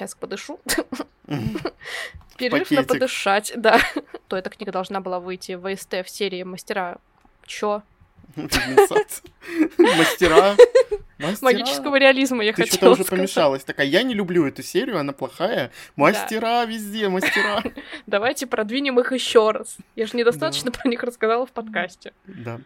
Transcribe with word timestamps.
сейчас 0.00 0.14
подышу. 0.14 0.58
Перерыв 2.38 2.70
на 2.70 2.82
подышать, 2.84 3.52
да. 3.56 3.78
То 4.28 4.36
эта 4.36 4.48
книга 4.48 4.72
должна 4.72 5.00
была 5.00 5.20
выйти 5.20 5.52
в 5.52 5.74
ВСТ 5.74 6.04
в 6.04 6.08
серии 6.08 6.42
«Мастера 6.42 6.98
чё?» 7.46 7.82
Мастера. 9.76 10.56
Магического 11.42 11.96
реализма 11.98 12.44
я 12.44 12.52
хотела 12.52 12.68
что-то 12.68 12.90
уже 12.92 13.04
сказать. 13.04 13.20
помешалась. 13.20 13.64
Такая, 13.64 13.86
я 13.86 14.04
не 14.04 14.14
люблю 14.14 14.46
эту 14.46 14.62
серию, 14.62 14.98
она 14.98 15.12
плохая. 15.12 15.72
Мастера 15.96 16.64
везде, 16.64 17.08
мастера. 17.08 17.62
Давайте 18.06 18.46
продвинем 18.46 19.00
их 19.00 19.12
еще 19.12 19.50
раз. 19.50 19.76
Я 19.96 20.06
же 20.06 20.16
недостаточно 20.16 20.70
про 20.70 20.88
них 20.88 21.02
рассказала 21.02 21.44
в 21.44 21.50
подкасте. 21.50 22.12
Да. 22.24 22.60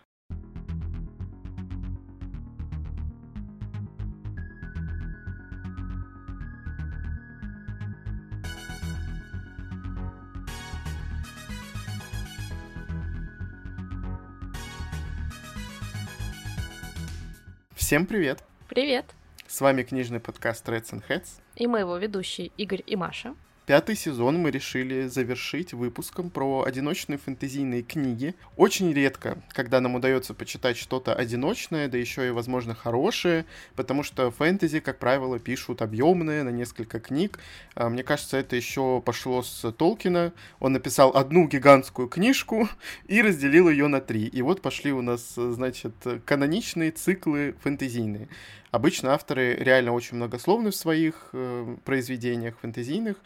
Всем 17.87 18.07
привет! 18.07 18.43
Привет. 18.67 19.05
С 19.47 19.61
вами 19.61 19.83
книжный 19.83 20.19
подкаст 20.19 20.67
Reds 20.67 20.93
and 20.93 21.05
Heads. 21.07 21.43
И 21.55 21.67
мы 21.67 21.81
его 21.81 21.99
ведущие 21.99 22.47
Игорь 22.57 22.83
и 22.87 22.97
Маша. 22.97 23.35
Пятый 23.67 23.97
сезон 23.97 24.37
мы 24.37 24.51
решили 24.51 25.07
завершить 25.07 25.73
выпуском 25.73 26.29
про 26.29 26.65
одиночные 26.65 27.17
фэнтезийные 27.17 27.83
книги. 27.83 28.35
Очень 28.59 28.93
редко, 28.93 29.39
когда 29.53 29.81
нам 29.81 29.95
удается 29.95 30.35
почитать 30.35 30.77
что-то 30.77 31.15
одиночное, 31.15 31.89
да 31.89 31.97
еще 31.97 32.27
и, 32.29 32.31
возможно, 32.31 32.75
хорошее, 32.75 33.47
потому 33.75 34.03
что 34.03 34.31
фэнтези, 34.31 34.81
как 34.81 34.99
правило, 34.99 35.39
пишут 35.39 35.81
объемные 35.81 36.43
на 36.43 36.51
несколько 36.51 37.01
книг. 37.01 37.39
А, 37.75 37.89
Мне 37.89 38.03
кажется, 38.03 38.37
это 38.37 38.55
еще 38.55 39.01
пошло 39.01 39.43
с 39.43 39.73
Толкина. 39.73 40.35
Он 40.61 40.75
написал 40.75 41.17
одну 41.17 41.49
гигантскую 41.49 42.09
книжку 42.09 42.69
и 43.07 43.23
разделил 43.23 43.71
ее 43.71 43.87
на 43.87 44.03
три. 44.03 44.27
И 44.27 44.43
вот 44.43 44.61
пошли 44.61 44.93
у 44.93 45.01
нас, 45.01 45.37
значит, 45.37 45.95
каноничные 46.27 46.91
циклы 46.91 47.55
фэнтезийные. 47.63 48.29
Обычно 48.75 49.15
авторы 49.15 49.55
реально 49.55 49.93
очень 49.93 50.17
многословны 50.17 50.73
в 50.73 50.75
своих 50.75 51.29
э, 51.33 51.77
произведениях 51.85 52.59
фэнтезийных, 52.59 53.17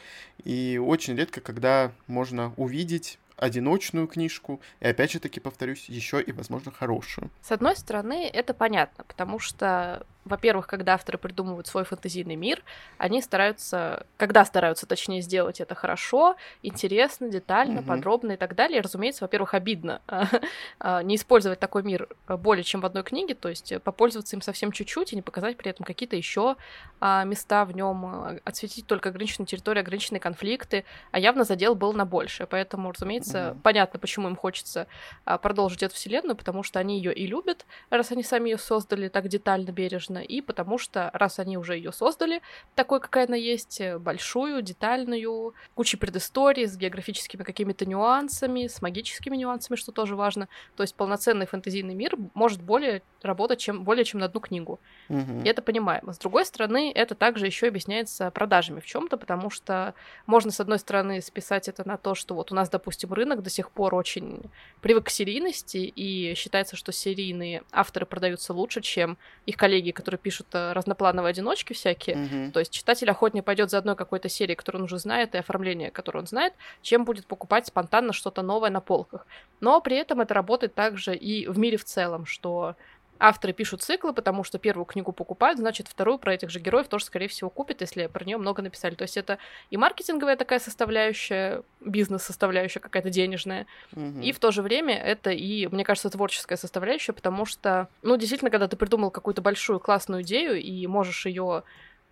и 0.44 0.76
очень 0.76 1.16
редко, 1.16 1.40
когда 1.40 1.92
можно 2.06 2.52
увидеть 2.58 3.18
одиночную 3.38 4.08
книжку, 4.08 4.60
и 4.80 4.86
опять 4.88 5.12
же 5.12 5.20
таки 5.20 5.40
повторюсь, 5.40 5.88
еще 5.88 6.20
и, 6.20 6.32
возможно, 6.32 6.70
хорошую. 6.70 7.30
С 7.40 7.50
одной 7.50 7.76
стороны, 7.76 8.28
это 8.30 8.52
понятно, 8.52 9.04
потому 9.04 9.38
что, 9.38 10.06
во-первых, 10.28 10.66
когда 10.66 10.94
авторы 10.94 11.18
придумывают 11.18 11.66
свой 11.66 11.84
фэнтезийный 11.84 12.36
мир, 12.36 12.62
они 12.98 13.20
стараются, 13.22 14.06
когда 14.16 14.44
стараются, 14.44 14.86
точнее, 14.86 15.20
сделать 15.22 15.60
это 15.60 15.74
хорошо, 15.74 16.36
интересно, 16.62 17.28
детально, 17.28 17.80
Мгм. 17.80 17.86
подробно 17.86 18.32
и 18.32 18.36
так 18.36 18.54
далее. 18.54 18.78
И, 18.78 18.82
разумеется, 18.82 19.24
во-первых, 19.24 19.54
обидно 19.54 20.02
а, 20.80 21.02
не 21.02 21.16
использовать 21.16 21.58
такой 21.60 21.82
мир 21.82 22.08
более 22.28 22.64
чем 22.64 22.80
в 22.80 22.86
одной 22.86 23.02
книге, 23.02 23.34
то 23.34 23.48
есть 23.48 23.72
э, 23.72 23.80
попользоваться 23.80 24.36
им 24.36 24.42
совсем 24.42 24.72
чуть-чуть 24.72 25.12
и 25.12 25.16
не 25.16 25.22
показать 25.22 25.56
при 25.56 25.70
этом 25.70 25.84
какие-то 25.84 26.16
еще 26.16 26.56
места 27.00 27.64
в 27.64 27.72
нем, 27.72 28.40
отсветить 28.44 28.86
только 28.86 29.10
ограниченную 29.10 29.46
территорию, 29.46 29.82
ограниченные 29.82 30.20
конфликты, 30.20 30.84
а 31.12 31.20
явно 31.20 31.44
задел 31.44 31.76
был 31.76 31.92
на 31.92 32.04
большее. 32.04 32.46
Поэтому, 32.48 32.90
разумеется, 32.90 33.52
Мгм. 33.52 33.60
понятно, 33.62 34.00
почему 34.00 34.28
им 34.28 34.34
хочется 34.36 34.88
а, 35.24 35.38
продолжить 35.38 35.82
эту 35.84 35.94
вселенную, 35.94 36.36
потому 36.36 36.62
что 36.64 36.80
они 36.80 36.96
ее 36.98 37.14
и 37.14 37.26
любят, 37.26 37.66
раз 37.90 38.10
они 38.10 38.24
сами 38.24 38.50
ее 38.50 38.58
создали 38.58 39.08
так 39.08 39.28
детально, 39.28 39.70
бережно, 39.70 40.17
и 40.22 40.40
потому 40.40 40.78
что, 40.78 41.10
раз 41.12 41.38
они 41.38 41.58
уже 41.58 41.76
ее 41.76 41.92
создали, 41.92 42.42
такой, 42.74 43.00
какая 43.00 43.26
она 43.26 43.36
есть, 43.36 43.80
э, 43.80 43.98
большую, 43.98 44.62
детальную, 44.62 45.54
кучей 45.74 45.96
предыстории, 45.96 46.66
с 46.66 46.76
географическими 46.76 47.42
какими-то 47.42 47.86
нюансами, 47.86 48.66
с 48.66 48.82
магическими 48.82 49.36
нюансами, 49.36 49.76
что 49.76 49.92
тоже 49.92 50.16
важно. 50.16 50.48
То 50.76 50.82
есть 50.82 50.94
полноценный 50.94 51.46
фэнтезийный 51.46 51.94
мир 51.94 52.16
может 52.34 52.62
более 52.62 53.02
работать 53.22 53.60
чем, 53.60 53.84
более 53.84 54.04
чем 54.04 54.20
на 54.20 54.26
одну 54.26 54.40
книгу. 54.40 54.80
Мгм. 55.08 55.42
И 55.42 55.48
это 55.48 55.62
понимаемо. 55.62 56.12
С 56.12 56.18
другой 56.18 56.46
стороны, 56.46 56.92
это 56.94 57.14
также 57.14 57.46
еще 57.46 57.68
объясняется 57.68 58.30
продажами 58.30 58.80
в 58.80 58.86
чем-то, 58.86 59.16
потому 59.16 59.50
что 59.50 59.94
можно, 60.26 60.50
с 60.50 60.60
одной 60.60 60.78
стороны, 60.78 61.20
списать 61.20 61.68
это 61.68 61.86
на 61.86 61.96
то, 61.96 62.14
что 62.14 62.34
вот 62.34 62.52
у 62.52 62.54
нас, 62.54 62.70
допустим, 62.70 63.12
рынок 63.12 63.42
до 63.42 63.50
сих 63.50 63.70
пор 63.70 63.94
очень 63.94 64.42
привык 64.80 65.06
к 65.06 65.10
серийности, 65.10 65.78
и 65.78 66.34
считается, 66.34 66.76
что 66.76 66.92
серийные 66.92 67.62
авторы 67.72 68.06
продаются 68.06 68.52
лучше, 68.52 68.80
чем 68.80 69.18
их 69.46 69.56
коллеги, 69.56 69.90
которые 69.90 70.07
пишут 70.16 70.46
э, 70.52 70.72
разноплановые 70.72 71.30
одиночки 71.30 71.72
всякие. 71.72 72.16
Мгм. 72.16 72.52
То 72.52 72.60
есть 72.60 72.72
читатель 72.72 73.10
охотнее 73.10 73.42
пойдет 73.42 73.70
за 73.70 73.78
одной 73.78 73.96
какой-то 73.96 74.28
серией, 74.28 74.56
которую 74.56 74.80
он 74.80 74.84
уже 74.86 74.98
знает, 74.98 75.34
и 75.34 75.38
оформление, 75.38 75.90
которое 75.90 76.20
он 76.20 76.26
знает, 76.26 76.54
чем 76.80 77.04
будет 77.04 77.26
покупать 77.26 77.66
спонтанно 77.66 78.12
что-то 78.12 78.42
новое 78.42 78.70
на 78.70 78.80
полках. 78.80 79.26
Но 79.60 79.80
при 79.80 79.96
этом 79.96 80.20
это 80.20 80.34
работает 80.34 80.74
также 80.74 81.14
и 81.14 81.46
в 81.46 81.58
мире 81.58 81.76
в 81.76 81.84
целом, 81.84 82.24
что 82.24 82.76
авторы 83.20 83.52
пишут 83.52 83.82
циклы, 83.82 84.12
потому 84.12 84.44
что 84.44 84.58
первую 84.58 84.84
книгу 84.84 85.12
покупают, 85.12 85.58
значит, 85.58 85.88
вторую 85.88 86.18
про 86.18 86.34
этих 86.34 86.50
же 86.50 86.60
героев 86.60 86.88
тоже, 86.88 87.04
скорее 87.04 87.28
всего, 87.28 87.50
купят, 87.50 87.80
если 87.80 88.06
про 88.06 88.24
нее 88.24 88.36
много 88.38 88.62
написали. 88.62 88.94
То 88.94 89.02
есть 89.02 89.16
это 89.16 89.38
и 89.70 89.76
маркетинговая 89.76 90.36
такая 90.36 90.58
составляющая, 90.58 91.62
бизнес-составляющая 91.80 92.80
какая-то 92.80 93.10
денежная, 93.10 93.66
Мгм. 93.92 94.20
и 94.20 94.32
в 94.32 94.38
то 94.38 94.50
же 94.50 94.62
время 94.62 94.96
это 94.96 95.30
и, 95.30 95.66
мне 95.66 95.84
кажется, 95.84 96.10
творческая 96.10 96.56
составляющая, 96.56 97.12
потому 97.12 97.44
что, 97.44 97.88
ну, 98.02 98.16
действительно, 98.16 98.50
когда 98.50 98.68
ты 98.68 98.76
придумал 98.76 99.10
какую-то 99.10 99.42
большую 99.42 99.80
классную 99.80 100.22
идею 100.22 100.60
и 100.60 100.86
можешь 100.86 101.26
ее 101.26 101.42
а, 101.48 101.62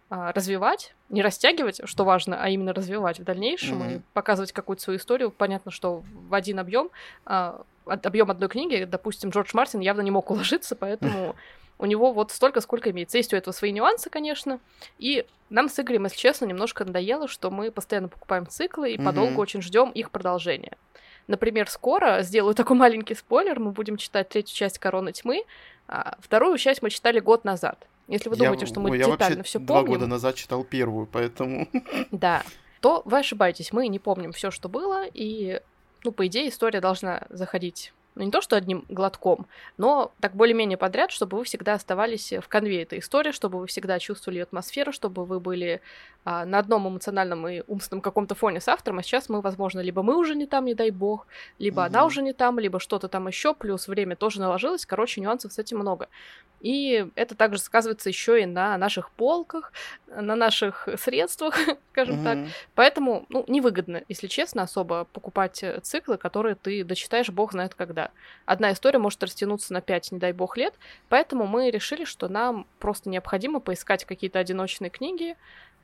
развивать, 0.09 0.95
не 1.09 1.23
растягивать, 1.23 1.81
что 1.85 2.05
важно, 2.05 2.41
а 2.41 2.49
именно 2.49 2.73
развивать 2.73 3.19
в 3.19 3.25
дальнейшем 3.25 3.85
и 3.85 3.95
Мгм. 3.95 4.03
показывать 4.13 4.53
какую-то 4.53 4.83
свою 4.83 4.99
историю. 4.99 5.31
Понятно, 5.31 5.71
что 5.71 6.05
в 6.29 6.35
один 6.35 6.59
объем, 6.59 6.91
объем 7.25 8.31
одной 8.31 8.49
книги, 8.49 8.85
допустим, 8.85 9.31
Джордж 9.31 9.51
Мартин 9.53 9.81
явно 9.81 10.03
не 10.03 10.11
мог 10.11 10.31
уложиться, 10.31 10.77
поэтому 10.77 11.35
у 11.79 11.87
него 11.87 12.13
вот 12.13 12.31
столько, 12.31 12.61
сколько 12.61 12.91
имеется. 12.91 13.19
Есть 13.19 13.35
у 13.35 13.37
этого 13.37 13.53
свои 13.53 13.73
нюансы, 13.73 14.09
конечно. 14.09 14.61
И 14.99 15.27
нам 15.51 15.69
с 15.69 15.79
Игорем, 15.79 16.05
если 16.05 16.17
честно, 16.17 16.47
немножко 16.47 16.85
надоело, 16.85 17.29
что 17.29 17.51
мы 17.51 17.71
постоянно 17.71 18.09
покупаем 18.09 18.47
циклы 18.47 18.93
и 18.93 18.97
Мгм. 18.97 19.05
подолгу 19.05 19.41
очень 19.41 19.61
ждем 19.61 19.91
их 19.91 20.11
продолжения. 20.11 20.77
Например, 21.27 21.69
скоро, 21.69 22.23
сделаю 22.23 22.55
такой 22.55 22.77
маленький 22.77 23.15
спойлер, 23.15 23.59
мы 23.59 23.73
будем 23.73 23.97
читать 23.97 24.29
третью 24.29 24.57
часть 24.57 24.79
«Короны 24.79 25.13
тьмы», 25.13 25.45
а 25.89 26.17
вторую 26.21 26.57
часть 26.59 26.83
мы 26.83 26.91
читали 26.91 27.19
год 27.19 27.45
назад. 27.45 27.87
Если 28.09 28.29
вы 28.29 28.37
Я- 28.37 28.45
думаете, 28.45 28.67
что 28.67 28.81
мы 28.81 28.97
я 28.97 29.07
детально 29.07 29.43
все 29.43 29.59
два 29.59 29.77
помним, 29.81 29.93
года 29.95 30.07
назад 30.07 30.37
читал 30.37 30.63
первую, 30.65 31.07
поэтому... 31.07 31.69
да, 32.13 32.45
то 32.81 33.03
вы 33.05 33.19
ошибаетесь, 33.19 33.73
мы 33.73 33.89
не 33.89 33.99
помним 33.99 34.33
все, 34.33 34.51
что 34.51 34.69
было, 34.69 35.05
и, 35.13 35.61
ну, 36.05 36.13
по 36.13 36.27
идее, 36.27 36.49
история 36.49 36.81
должна 36.81 37.27
заходить 37.31 37.93
ну, 38.17 38.25
не 38.25 38.31
то, 38.33 38.41
что 38.41 38.57
одним 38.57 38.85
глотком, 38.89 39.47
но 39.77 40.13
так 40.21 40.35
более-менее 40.35 40.79
подряд, 40.79 41.13
чтобы 41.13 41.39
вы 41.39 41.45
всегда 41.45 41.75
оставались 41.75 42.33
в 42.33 42.49
конве 42.49 42.83
этой 42.83 42.99
истории, 42.99 43.31
чтобы 43.33 43.61
вы 43.61 43.67
всегда 43.69 43.99
чувствовали 44.01 44.41
атмосферу, 44.41 44.93
чтобы 44.93 45.25
вы 45.25 45.39
были 45.41 45.83
а, 46.25 46.45
на 46.45 46.59
одном 46.59 46.89
эмоциональном 46.89 47.47
и 47.47 47.63
умственном 47.67 48.01
каком-то 48.03 48.35
фоне 48.35 48.61
с 48.61 48.69
автором, 48.69 48.99
а 48.99 49.03
сейчас 49.03 49.29
мы, 49.29 49.41
возможно, 49.41 49.81
либо 49.81 50.03
мы 50.03 50.17
уже 50.19 50.35
не 50.35 50.47
там, 50.47 50.65
не 50.65 50.75
дай 50.75 50.91
бог, 50.91 51.27
либо 51.59 51.85
она 51.85 52.01
Мгм. 52.01 52.07
уже 52.07 52.23
не 52.23 52.33
там, 52.33 52.59
либо 52.59 52.81
что-то 52.81 53.09
там 53.09 53.29
еще, 53.29 53.55
плюс 53.55 53.87
время 53.89 54.17
тоже 54.17 54.41
наложилось, 54.41 54.87
короче, 54.87 55.21
нюансов 55.21 55.53
с 55.53 55.59
этим 55.59 55.79
много. 55.79 56.09
И 56.61 57.07
это 57.17 57.35
также 57.37 57.61
сказывается 57.61 58.09
еще 58.09 58.43
и 58.43 58.47
на 58.47 58.77
наших 58.79 59.11
полках, 59.13 59.73
на 60.07 60.35
наших 60.37 60.89
средствах, 60.99 61.55
скажем 61.93 62.19
так. 62.19 62.41
Мгм. 62.41 62.55
Поэтому, 62.75 63.27
ну, 63.29 63.45
невыгодно, 63.47 64.03
если 64.09 64.27
честно, 64.27 64.63
особо 64.63 65.05
покупать 65.13 65.63
э, 65.63 65.81
циклы, 65.83 66.17
которые 66.17 66.55
ты 66.55 66.83
дочитаешь 66.85 67.29
бог 67.31 67.53
знает 67.53 67.75
когда. 67.75 68.06
Одна 68.45 68.73
история 68.73 68.99
может 68.99 69.23
растянуться 69.23 69.73
на 69.73 69.81
5, 69.81 70.13
не 70.13 70.19
дай 70.19 70.33
бог, 70.33 70.57
лет, 70.57 70.75
поэтому 71.09 71.47
мы 71.47 71.71
решили, 71.71 72.05
что 72.05 72.29
нам 72.29 72.67
просто 72.79 73.09
необходимо 73.11 73.61
поискать 73.61 74.05
какие-то 74.05 74.39
одиночные 74.39 74.91
книги, 74.91 75.37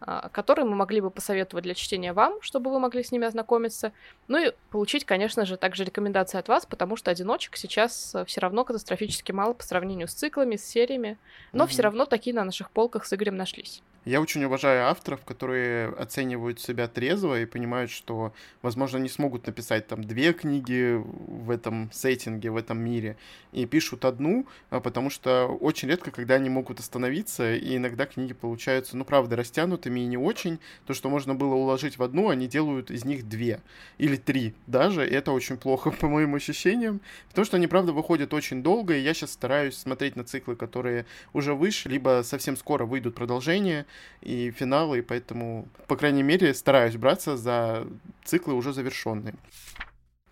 а, 0.05 0.29
которые 0.31 0.65
мы 0.65 0.75
могли 0.75 1.01
бы 1.01 1.11
посоветовать 1.11 1.63
для 1.63 1.75
чтения 1.75 2.13
вам, 2.13 2.41
чтобы 2.43 2.71
вы 2.73 2.81
могли 2.81 3.03
с 3.05 3.13
ними 3.13 3.27
ознакомиться. 3.27 3.93
Ну 4.27 4.39
и 4.39 4.53
получить, 4.71 5.05
конечно 5.05 5.47
же, 5.47 5.57
также 5.57 5.85
рекомендации 5.85 6.39
от 6.39 6.49
вас, 6.49 6.67
потому 6.67 6.97
что 6.97 7.11
одиночек 7.11 7.57
сейчас 7.57 8.15
все 8.27 8.41
равно 8.41 8.65
катастрофически 8.65 9.31
мало 9.33 9.53
по 9.53 9.63
сравнению 9.63 10.09
с 10.09 10.15
циклами, 10.15 10.57
с 10.57 10.65
сериями, 10.65 11.19
но 11.53 11.67
все 11.67 11.83
Мгм. 11.83 11.85
равно 11.85 12.05
такие 12.07 12.35
на 12.35 12.45
наших 12.45 12.71
полках 12.73 13.07
с 13.07 13.13
Игорем 13.13 13.37
нашлись. 13.37 13.83
Я 14.05 14.21
очень 14.21 14.43
уважаю 14.45 14.89
авторов, 14.89 15.25
которые 15.25 15.89
оценивают 15.91 16.59
себя 16.59 16.89
трезво 16.89 17.41
и 17.41 17.45
понимают, 17.45 17.89
что, 17.89 18.33
возможно, 18.61 18.99
не 18.99 19.09
смогут 19.09 19.47
написать 19.47 19.87
там 19.87 20.03
две 20.03 20.33
книги 20.33 21.01
в 21.01 21.51
этом 21.51 21.89
сеттинге, 21.93 22.51
в 22.51 22.57
этом 22.57 22.81
мире, 22.81 23.17
и 23.53 23.65
пишут 23.65 24.05
одну, 24.05 24.49
а, 24.71 24.81
потому 24.81 25.09
что 25.09 25.47
очень 25.47 25.89
редко, 25.89 26.11
когда 26.11 26.35
они 26.35 26.51
могут 26.51 26.81
остановиться, 26.81 27.55
и 27.55 27.77
иногда 27.77 28.07
книги 28.07 28.33
получаются, 28.33 28.97
ну, 28.97 29.05
правда, 29.05 29.37
растянутыми 29.37 30.01
и 30.01 30.07
не 30.07 30.17
очень. 30.17 30.59
То, 30.85 30.95
что 30.95 31.09
можно 31.09 31.37
было 31.37 31.55
уложить 31.55 31.97
в 31.97 32.03
одну, 32.03 32.29
они 32.29 32.49
делают 32.49 32.91
из 32.91 33.05
них 33.05 33.29
две 33.29 33.61
или 33.99 34.17
три 34.17 34.55
даже, 34.67 35.09
и 35.09 35.13
это 35.15 35.31
очень 35.31 35.57
плохо, 35.57 35.91
по 36.01 36.09
моим 36.09 36.35
ощущениям, 36.35 37.01
потому 37.29 37.45
что 37.45 37.57
они, 37.57 37.69
правда, 37.69 37.93
выходят 37.93 38.35
очень 38.35 38.65
долго, 38.65 38.97
и 38.97 39.01
я 39.01 39.15
сейчас 39.15 39.31
стараюсь 39.31 39.77
смотреть 39.77 40.17
на 40.17 40.25
циклы, 40.25 40.57
которые 40.57 41.07
уже 41.33 41.55
вышли, 41.55 41.91
либо 41.91 42.23
совсем 42.25 42.57
скоро 42.57 42.85
выйдут 42.85 43.15
продолжения, 43.15 43.87
и 44.21 44.51
финалы, 44.51 44.99
и 44.99 45.03
поэтому, 45.03 45.69
по 45.87 45.97
крайней 45.97 46.23
мере, 46.23 46.55
стараюсь 46.55 46.97
браться 46.97 47.37
за 47.37 47.87
циклы 48.25 48.55
уже 48.55 48.73
завершенные. 48.73 49.35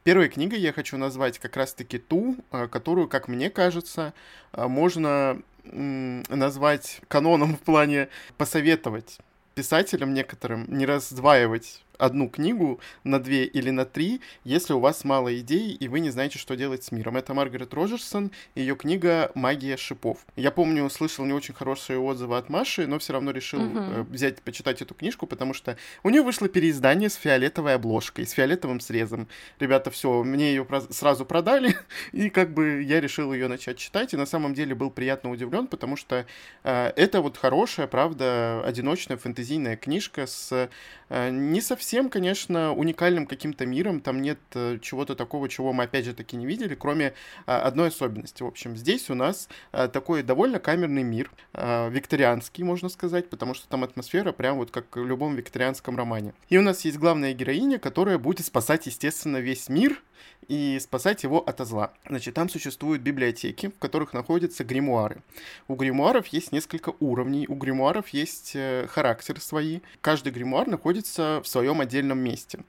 Первой 0.03 0.29
книгой 0.29 0.61
я 0.61 0.73
хочу 0.73 0.97
назвать 0.97 1.39
как 1.39 1.57
раз-таки 1.57 1.99
ту, 1.99 2.37
э, 2.53 2.69
которую, 2.69 3.09
как 3.09 3.29
мне 3.29 3.51
кажется, 3.51 4.15
э, 4.53 4.67
можно 4.67 5.43
назвать 5.73 7.01
каноном 7.09 7.57
в 7.57 7.61
плане 7.61 8.09
посоветовать 8.39 9.19
писателям 9.55 10.15
некоторым 10.15 10.65
не 10.69 10.87
раздваивать 10.87 11.83
одну 12.01 12.29
книгу 12.29 12.81
на 13.05 13.21
две 13.21 13.45
или 13.45 13.71
на 13.71 13.85
три, 13.85 14.21
если 14.45 14.73
у 14.73 14.81
вас 14.81 15.05
мало 15.05 15.39
идей 15.39 15.73
и 15.73 15.89
вы 15.89 16.01
не 16.01 16.11
знаете, 16.11 16.39
что 16.39 16.57
делать 16.57 16.85
с 16.85 16.93
миром. 16.93 17.17
Это 17.17 17.35
Маргарет 17.35 17.75
Роджерсон, 17.75 18.31
ее 18.55 18.77
книга 18.77 19.31
«Магия 19.35 19.77
шипов». 19.77 20.27
Я 20.37 20.51
помню, 20.51 20.89
слышал 20.91 21.25
не 21.25 21.33
очень 21.33 21.55
хорошие 21.55 21.99
отзывы 21.99 22.37
от 22.37 22.49
Маши, 22.49 22.87
но 22.87 22.99
все 22.99 23.13
равно 23.13 23.31
решил 23.31 23.61
uh-huh. 23.61 24.03
взять, 24.05 24.43
почитать 24.43 24.83
эту 24.83 24.95
книжку, 24.95 25.27
потому 25.27 25.55
что 25.55 25.77
у 26.03 26.11
нее 26.11 26.23
вышло 26.23 26.49
переиздание 26.49 27.09
с 27.09 27.15
фиолетовой 27.15 27.75
обложкой, 27.75 28.27
с 28.27 28.33
фиолетовым 28.33 28.81
срезом. 28.81 29.29
Ребята, 29.59 29.91
все, 29.91 30.23
мне 30.23 30.51
ее 30.51 30.67
сразу 30.91 31.25
продали, 31.25 31.77
и 32.13 32.31
как 32.31 32.53
бы 32.55 32.83
я 32.83 33.01
решил 33.01 33.33
ее 33.33 33.49
начать 33.49 33.79
читать, 33.79 34.15
и 34.15 34.17
на 34.17 34.27
самом 34.27 34.55
деле 34.55 34.75
был 34.75 34.91
приятно 34.91 35.31
удивлен, 35.31 35.67
потому 35.67 35.97
что 35.97 36.27
э, 36.65 36.93
это 36.97 37.21
вот 37.21 37.37
хорошая, 37.37 37.87
правда, 37.87 38.63
одиночная 38.65 39.17
фэнтезийная 39.17 39.77
книжка 39.77 40.27
с 40.27 40.69
э, 41.09 41.31
не 41.31 41.61
совсем 41.61 41.90
совсем, 41.91 42.09
конечно, 42.09 42.73
уникальным 42.73 43.27
каким-то 43.27 43.67
миром. 43.67 44.01
Там 44.01 44.23
нет 44.23 44.39
э, 44.55 44.79
чего-то 44.81 45.17
такого, 45.17 45.49
чего 45.49 45.73
мы 45.73 45.85
опять 45.85 46.05
же 46.05 46.15
таки 46.15 46.37
не 46.37 46.47
видели, 46.47 46.77
кроме 46.77 47.15
а, 47.47 47.63
одной 47.63 47.89
особенности. 47.89 48.45
В 48.45 48.47
общем, 48.47 48.77
здесь 48.77 49.11
у 49.11 49.15
нас 49.17 49.49
а, 49.73 49.89
такой 49.89 50.23
довольно 50.23 50.61
камерный 50.61 51.03
мир, 51.03 51.33
а, 51.53 51.89
викторианский, 51.89 52.63
можно 52.63 52.89
сказать, 52.91 53.29
потому 53.29 53.55
что 53.55 53.67
там 53.67 53.83
атмосфера 53.83 54.31
прям 54.31 54.59
вот 54.59 54.71
как 54.71 54.95
в 54.95 55.05
любом 55.05 55.35
викторианском 55.35 55.97
романе. 55.97 56.33
И 56.49 56.59
у 56.59 56.63
нас 56.63 56.85
есть 56.85 56.97
главная 56.97 57.33
героиня, 57.33 57.81
которая 57.81 58.19
будет 58.19 58.47
спасать, 58.47 58.87
естественно, 58.87 59.39
весь 59.39 59.69
мир 59.69 60.01
и 60.49 60.79
спасать 60.81 61.23
его 61.23 61.39
от 61.39 61.61
зла. 61.67 61.93
Значит, 62.09 62.35
там 62.35 62.49
существуют 62.49 63.03
библиотеки, 63.03 63.69
в 63.69 63.79
которых 63.79 64.13
находятся 64.13 64.65
гримуары. 64.65 65.23
У 65.69 65.75
гримуаров 65.75 66.27
есть 66.29 66.53
несколько 66.53 66.93
уровней, 66.99 67.47
у 67.49 67.55
гримуаров 67.55 68.09
есть 68.09 68.53
э, 68.55 68.87
характер 68.89 69.41
свои. 69.41 69.81
Каждый 70.01 70.33
гримуар 70.33 70.67
находится 70.67 71.41
в 71.45 71.49
своем 71.49 71.80
отдельном 71.81 72.19
месте. 72.19 72.61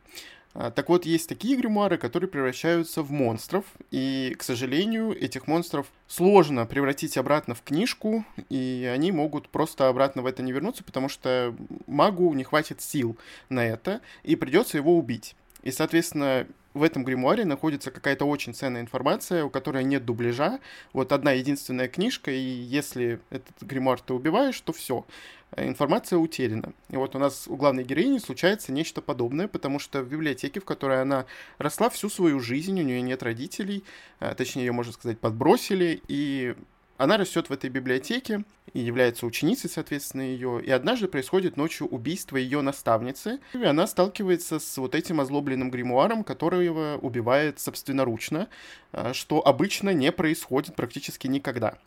А, 0.54 0.70
так 0.70 0.90
вот, 0.90 1.06
есть 1.06 1.30
такие 1.30 1.56
гримуары, 1.56 1.98
которые 1.98 2.30
превращаются 2.30 3.04
в 3.04 3.12
монстров, 3.12 3.64
и, 3.90 4.36
к 4.38 4.44
сожалению, 4.44 5.18
этих 5.18 5.48
монстров 5.48 5.88
сложно 6.08 6.66
превратить 6.66 7.18
обратно 7.18 7.56
в 7.56 7.62
книжку, 7.62 8.26
и 8.50 8.90
они 8.94 9.12
могут 9.12 9.48
просто 9.48 9.88
обратно 9.88 10.22
в 10.22 10.26
это 10.26 10.44
не 10.44 10.52
вернуться, 10.52 10.84
потому 10.84 11.08
что 11.08 11.56
магу 11.88 12.34
не 12.34 12.44
хватит 12.44 12.82
сил 12.82 13.18
на 13.50 13.66
это, 13.66 14.02
и 14.24 14.36
придется 14.36 14.78
его 14.78 14.98
убить. 14.98 15.36
И, 15.64 15.72
соответственно, 15.72 16.48
в 16.74 16.84
этом 16.84 17.04
гримуаре 17.04 17.46
находится 17.46 17.92
какая-то 17.92 18.26
очень 18.26 18.54
ценная 18.54 18.82
информация, 18.82 19.44
у 19.44 19.50
которой 19.50 19.84
нет 19.84 20.06
дубляжа. 20.06 20.60
Вот 20.94 21.12
одна 21.12 21.34
единственная 21.34 21.88
книжка, 21.88 22.32
и 22.32 22.40
если 22.40 23.20
этот 23.30 23.62
гримуар 23.62 24.00
ты 24.00 24.14
убиваешь, 24.14 24.60
то 24.62 24.72
все, 24.74 25.06
информация 25.58 26.18
утеряна. 26.18 26.74
И 26.90 26.98
вот 26.98 27.16
у 27.16 27.20
нас 27.20 27.48
у 27.48 27.56
главной 27.56 27.84
героини 27.84 28.20
случается 28.20 28.72
нечто 28.72 29.02
подобное, 29.02 29.48
потому 29.48 29.80
что 29.80 30.02
в 30.02 30.10
библиотеке, 30.10 30.60
в 30.60 30.66
которой 30.66 31.02
она 31.02 31.26
росла 31.58 31.90
всю 31.90 32.10
свою 32.10 32.40
жизнь, 32.40 32.80
у 32.80 32.84
нее 32.84 33.02
нет 33.02 33.24
родителей, 33.24 33.84
а, 34.20 34.34
точнее, 34.34 34.66
ее, 34.66 34.72
можно 34.72 34.94
сказать, 34.94 35.20
подбросили, 35.20 36.02
и 36.08 36.56
она 37.02 37.18
растет 37.18 37.50
в 37.50 37.54
этой 37.54 37.72
библиотеке 37.72 38.44
и 38.74 38.80
является 38.80 39.26
ученицей, 39.26 39.72
соответственно, 39.72 40.22
ее. 40.22 40.62
И 40.64 40.70
однажды 40.70 41.08
происходит 41.08 41.58
ночью 41.58 41.88
убийство 41.88 42.38
ее 42.38 42.62
наставницы. 42.62 43.40
И 43.54 43.64
она 43.64 43.88
сталкивается 43.88 44.60
с 44.60 44.78
вот 44.78 44.94
этим 44.94 45.20
озлобленным 45.20 45.72
гримуаром, 45.72 46.24
который 46.24 46.64
его 46.64 47.00
убивает 47.02 47.60
собственноручно, 47.60 48.50
а, 48.92 49.16
что 49.16 49.46
обычно 49.46 49.90
не 49.90 50.12
происходит 50.12 50.76
практически 50.76 51.26
никогда. 51.26 51.80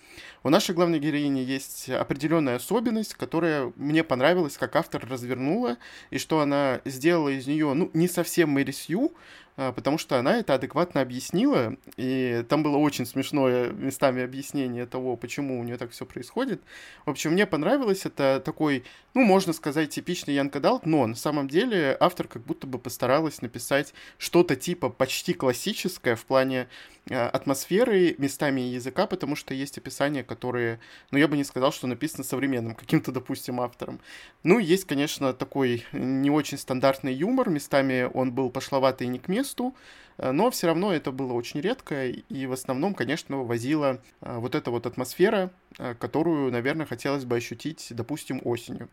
У 0.42 0.48
нашей 0.48 0.74
главной 0.74 0.98
героини 0.98 1.38
есть 1.38 1.88
определенная 1.90 2.56
особенность, 2.56 3.14
которая 3.14 3.72
мне 3.76 4.02
понравилась, 4.02 4.58
как 4.58 4.74
автор 4.74 5.06
развернула, 5.08 5.78
и 6.10 6.18
что 6.18 6.40
она 6.40 6.80
сделала 6.84 7.28
из 7.28 7.46
нее, 7.46 7.72
ну, 7.72 7.88
не 7.94 8.08
совсем 8.08 8.50
Мэри 8.50 8.72
Сью, 8.72 9.14
потому 9.56 9.98
что 9.98 10.18
она 10.18 10.38
это 10.38 10.54
адекватно 10.54 11.00
объяснила, 11.00 11.76
и 11.96 12.44
там 12.48 12.62
было 12.62 12.76
очень 12.76 13.06
смешное 13.06 13.70
местами 13.70 14.22
объяснение 14.22 14.86
того, 14.86 15.16
почему 15.16 15.60
у 15.60 15.62
нее 15.62 15.76
так 15.76 15.92
все 15.92 16.04
происходит. 16.04 16.60
В 17.06 17.10
общем, 17.10 17.32
мне 17.32 17.46
понравилось, 17.46 18.04
это 18.04 18.42
такой, 18.44 18.84
ну, 19.14 19.22
можно 19.22 19.52
сказать, 19.52 19.90
типичный 19.90 20.34
Янка 20.34 20.60
Далт, 20.60 20.86
но 20.86 21.06
на 21.06 21.14
самом 21.14 21.48
деле 21.48 21.96
автор 22.00 22.26
как 22.26 22.42
будто 22.42 22.66
бы 22.66 22.78
постаралась 22.78 23.42
написать 23.42 23.94
что-то 24.18 24.56
типа 24.56 24.90
почти 24.90 25.34
классическое 25.34 26.16
в 26.16 26.24
плане 26.24 26.62
а, 26.62 26.66
атмосферы, 27.10 28.14
местами 28.18 28.62
языка, 28.62 29.06
потому 29.06 29.36
что 29.36 29.52
есть 29.52 29.76
описания, 29.76 30.24
которые, 30.24 30.80
ну, 31.10 31.18
я 31.18 31.28
бы 31.28 31.36
не 31.36 31.44
сказал, 31.44 31.72
что 31.72 31.86
написано 31.86 32.24
современным 32.24 32.74
каким-то, 32.74 33.12
допустим, 33.12 33.60
автором. 33.60 34.00
Ну, 34.42 34.58
есть, 34.58 34.84
конечно, 34.84 35.32
такой 35.32 35.84
не 35.92 36.30
очень 36.30 36.58
стандартный 36.58 37.12
юмор, 37.12 37.50
местами 37.50 38.08
он 38.12 38.32
был 38.32 38.50
пошловатый 38.50 39.06
и 39.06 39.10
не 39.10 39.18
к 39.18 39.28
месту, 39.28 39.74
э, 40.16 40.30
но 40.30 40.50
все 40.50 40.66
равно 40.68 40.92
это 40.92 41.12
было 41.12 41.34
очень 41.34 41.60
редко, 41.60 42.06
и 42.06 42.46
в 42.46 42.52
основном, 42.52 42.94
конечно, 42.94 43.36
возила 43.42 44.00
э, 44.20 44.38
вот 44.38 44.54
эта 44.54 44.70
вот 44.70 44.86
атмосфера, 44.86 45.52
э, 45.78 45.94
которую, 45.94 46.50
наверное, 46.50 46.86
хотелось 46.86 47.24
бы 47.24 47.36
ощутить, 47.36 47.88
допустим, 47.90 48.40
осенью. 48.44 48.88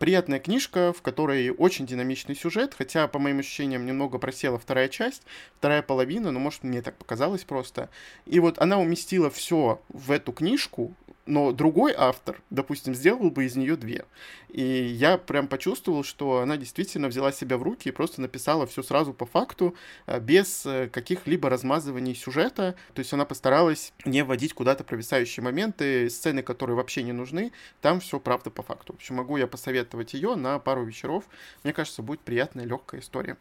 Приятная 0.00 0.38
книжка, 0.38 0.94
в 0.94 1.02
которой 1.02 1.50
очень 1.50 1.84
динамичный 1.84 2.34
сюжет, 2.34 2.74
хотя, 2.76 3.08
по 3.08 3.18
моим 3.18 3.40
ощущениям, 3.40 3.84
немного 3.84 4.18
просела 4.18 4.58
вторая 4.58 4.88
часть, 4.88 5.22
вторая 5.58 5.82
половина, 5.82 6.30
но, 6.30 6.38
может, 6.38 6.64
мне 6.64 6.80
так 6.80 6.96
показалось 6.96 7.44
просто. 7.44 7.90
И 8.24 8.40
вот 8.40 8.58
она 8.58 8.78
уместила 8.78 9.28
все 9.30 9.82
в 9.90 10.12
эту 10.12 10.32
книжку, 10.32 10.94
но 11.26 11.52
другой 11.52 11.94
автор, 11.96 12.40
допустим, 12.50 12.94
сделал 12.94 13.30
бы 13.30 13.44
из 13.44 13.56
нее 13.56 13.76
две. 13.76 14.04
И 14.48 14.62
я 14.62 15.18
прям 15.18 15.48
почувствовал, 15.48 16.04
что 16.04 16.38
она 16.38 16.56
действительно 16.56 17.08
взяла 17.08 17.32
себя 17.32 17.58
в 17.58 17.62
руки 17.62 17.88
и 17.88 17.92
просто 17.92 18.20
написала 18.20 18.66
все 18.66 18.82
сразу 18.82 19.12
по 19.12 19.26
факту, 19.26 19.74
э, 20.06 20.20
без 20.20 20.64
э, 20.64 20.88
каких-либо 20.88 21.50
размазываний 21.50 22.14
сюжета. 22.14 22.74
То 22.94 23.00
есть 23.00 23.12
она 23.12 23.24
постаралась 23.24 23.92
не 24.04 24.22
вводить 24.22 24.54
куда-то 24.54 24.84
провисающие 24.84 25.42
моменты, 25.42 26.08
сцены, 26.08 26.42
которые 26.42 26.76
вообще 26.76 27.02
не 27.02 27.12
нужны. 27.12 27.52
Там 27.80 28.00
все 28.00 28.20
правда 28.20 28.50
по 28.50 28.62
факту. 28.62 28.92
В 28.92 28.96
общем, 28.96 29.16
могу 29.16 29.36
я 29.36 29.46
посоветовать 29.46 30.14
ее 30.14 30.36
на 30.36 30.58
пару 30.58 30.84
вечеров. 30.84 31.24
Мне 31.64 31.72
кажется, 31.72 32.02
будет 32.02 32.20
приятная, 32.20 32.64
легкая 32.64 33.00
история. 33.00 33.36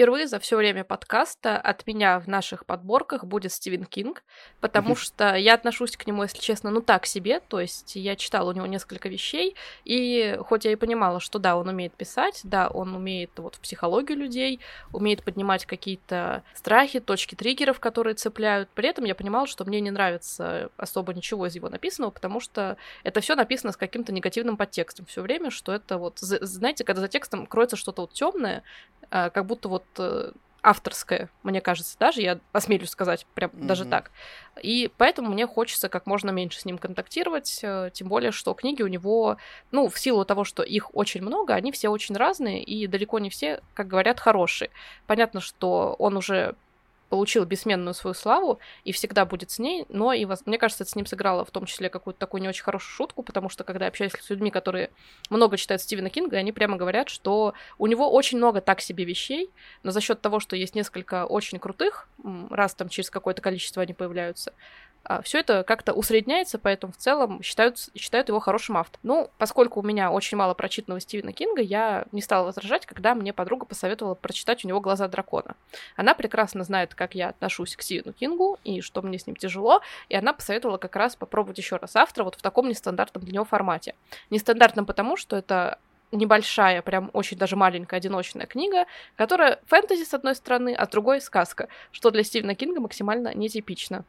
Впервые 0.00 0.26
за 0.26 0.38
все 0.38 0.56
время 0.56 0.82
подкаста 0.82 1.58
от 1.58 1.86
меня 1.86 2.20
в 2.20 2.26
наших 2.26 2.64
подборках 2.64 3.24
будет 3.24 3.52
Стивен 3.52 3.84
Кинг, 3.84 4.22
потому 4.62 4.96
что 4.96 5.34
я 5.34 5.52
отношусь 5.52 5.94
к 5.94 6.06
нему, 6.06 6.22
если 6.22 6.38
честно, 6.38 6.70
ну 6.70 6.80
так 6.80 7.04
себе, 7.04 7.40
то 7.40 7.60
есть 7.60 7.96
я 7.96 8.16
читала 8.16 8.48
у 8.48 8.54
него 8.54 8.64
несколько 8.64 9.10
вещей, 9.10 9.56
и 9.84 10.38
хоть 10.40 10.64
я 10.64 10.72
и 10.72 10.76
понимала, 10.76 11.20
что 11.20 11.38
да, 11.38 11.54
он 11.54 11.68
умеет 11.68 11.92
писать, 11.92 12.40
да, 12.44 12.68
он 12.68 12.94
умеет 12.94 13.32
вот 13.36 13.56
в 13.56 13.60
психологию 13.60 14.16
людей, 14.16 14.60
умеет 14.90 15.22
поднимать 15.22 15.66
какие-то 15.66 16.44
страхи, 16.54 17.00
точки 17.00 17.34
триггеров, 17.34 17.78
которые 17.78 18.14
цепляют, 18.14 18.70
при 18.70 18.88
этом 18.88 19.04
я 19.04 19.14
понимала, 19.14 19.46
что 19.46 19.66
мне 19.66 19.82
не 19.82 19.90
нравится 19.90 20.70
особо 20.78 21.12
ничего 21.12 21.46
из 21.46 21.54
его 21.54 21.68
написанного, 21.68 22.10
потому 22.10 22.40
что 22.40 22.78
это 23.04 23.20
все 23.20 23.34
написано 23.34 23.72
с 23.72 23.76
каким-то 23.76 24.14
негативным 24.14 24.56
подтекстом 24.56 25.04
все 25.04 25.20
время, 25.20 25.50
что 25.50 25.72
это 25.72 25.98
вот, 25.98 26.20
знаете, 26.20 26.84
когда 26.84 27.02
за 27.02 27.08
текстом 27.08 27.44
кроется 27.44 27.76
что-то 27.76 28.00
вот 28.00 28.14
темное, 28.14 28.62
как 29.10 29.46
будто 29.46 29.68
вот 29.68 29.84
э, 29.98 30.32
авторское, 30.62 31.30
мне 31.42 31.60
кажется, 31.60 31.96
даже, 31.98 32.20
я 32.20 32.38
осмелюсь 32.52 32.90
сказать, 32.90 33.26
прям 33.34 33.50
mm-hmm. 33.50 33.66
даже 33.66 33.84
так. 33.84 34.10
И 34.62 34.90
поэтому 34.96 35.30
мне 35.30 35.46
хочется 35.46 35.88
как 35.88 36.06
можно 36.06 36.30
меньше 36.30 36.60
с 36.60 36.64
ним 36.64 36.78
контактировать, 36.78 37.60
э, 37.62 37.90
тем 37.92 38.08
более, 38.08 38.32
что 38.32 38.54
книги 38.54 38.82
у 38.82 38.88
него, 38.88 39.36
ну, 39.70 39.88
в 39.88 39.98
силу 39.98 40.24
того, 40.24 40.44
что 40.44 40.62
их 40.62 40.94
очень 40.94 41.22
много, 41.22 41.54
они 41.54 41.72
все 41.72 41.88
очень 41.88 42.16
разные, 42.16 42.62
и 42.62 42.86
далеко 42.86 43.18
не 43.18 43.30
все, 43.30 43.60
как 43.74 43.88
говорят, 43.88 44.20
хорошие. 44.20 44.70
Понятно, 45.06 45.40
что 45.40 45.94
он 45.98 46.16
уже 46.16 46.54
получил 47.10 47.44
бессменную 47.44 47.92
свою 47.92 48.14
славу 48.14 48.60
и 48.84 48.92
всегда 48.92 49.26
будет 49.26 49.50
с 49.50 49.58
ней, 49.58 49.84
но 49.88 50.12
и, 50.12 50.26
мне 50.46 50.58
кажется, 50.58 50.84
это 50.84 50.92
с 50.92 50.96
ним 50.96 51.04
сыграло 51.04 51.44
в 51.44 51.50
том 51.50 51.66
числе 51.66 51.90
какую-то 51.90 52.18
такую 52.18 52.40
не 52.40 52.48
очень 52.48 52.62
хорошую 52.62 52.94
шутку, 52.94 53.22
потому 53.22 53.50
что, 53.50 53.64
когда 53.64 53.86
общаюсь 53.88 54.12
с 54.12 54.30
людьми, 54.30 54.50
которые 54.50 54.90
много 55.28 55.58
читают 55.58 55.82
Стивена 55.82 56.08
Кинга, 56.08 56.38
они 56.38 56.52
прямо 56.52 56.76
говорят, 56.76 57.08
что 57.08 57.52
у 57.78 57.86
него 57.86 58.10
очень 58.10 58.38
много 58.38 58.60
так 58.60 58.80
себе 58.80 59.04
вещей, 59.04 59.50
но 59.82 59.90
за 59.90 60.00
счет 60.00 60.22
того, 60.22 60.40
что 60.40 60.56
есть 60.56 60.74
несколько 60.74 61.26
очень 61.26 61.58
крутых, 61.58 62.08
раз 62.48 62.74
там 62.74 62.88
через 62.88 63.10
какое-то 63.10 63.42
количество 63.42 63.82
они 63.82 63.92
появляются, 63.92 64.54
все 65.22 65.40
это 65.40 65.64
как-то 65.64 65.92
усредняется, 65.92 66.58
поэтому 66.58 66.92
в 66.92 66.96
целом 66.96 67.42
считают, 67.42 67.78
считают 67.96 68.28
его 68.28 68.38
хорошим 68.40 68.76
автором. 68.76 69.00
Ну, 69.02 69.30
поскольку 69.38 69.80
у 69.80 69.82
меня 69.82 70.10
очень 70.10 70.36
мало 70.36 70.54
прочитанного 70.54 71.00
Стивена 71.00 71.32
Кинга, 71.32 71.62
я 71.62 72.04
не 72.12 72.20
стала 72.20 72.46
возражать, 72.46 72.86
когда 72.86 73.14
мне 73.14 73.32
подруга 73.32 73.66
посоветовала 73.66 74.14
прочитать 74.14 74.64
у 74.64 74.68
него 74.68 74.80
«Глаза 74.80 75.08
дракона». 75.08 75.56
Она 75.96 76.14
прекрасно 76.14 76.64
знает, 76.64 76.94
как 76.94 77.14
я 77.14 77.30
отношусь 77.30 77.76
к 77.76 77.82
Стивену 77.82 78.12
Кингу 78.12 78.58
и 78.64 78.80
что 78.80 79.02
мне 79.02 79.18
с 79.18 79.26
ним 79.26 79.36
тяжело, 79.36 79.80
и 80.08 80.14
она 80.14 80.32
посоветовала 80.32 80.78
как 80.78 80.94
раз 80.96 81.16
попробовать 81.16 81.58
еще 81.58 81.76
раз 81.76 81.96
автора 81.96 82.24
вот 82.24 82.36
в 82.36 82.42
таком 82.42 82.68
нестандартном 82.68 83.24
для 83.24 83.34
него 83.34 83.44
формате. 83.44 83.94
Нестандартном 84.30 84.86
потому, 84.86 85.16
что 85.16 85.36
это 85.36 85.78
небольшая, 86.12 86.82
прям 86.82 87.10
очень 87.12 87.36
даже 87.36 87.56
маленькая 87.56 87.96
одиночная 87.96 88.46
книга, 88.46 88.86
которая 89.16 89.60
фэнтези 89.66 90.04
с 90.04 90.14
одной 90.14 90.34
стороны, 90.34 90.74
а 90.74 90.86
с 90.86 90.88
другой 90.88 91.20
сказка, 91.20 91.68
что 91.92 92.10
для 92.10 92.24
Стивена 92.24 92.54
Кинга 92.54 92.80
максимально 92.80 93.34
нетипично. 93.34 94.04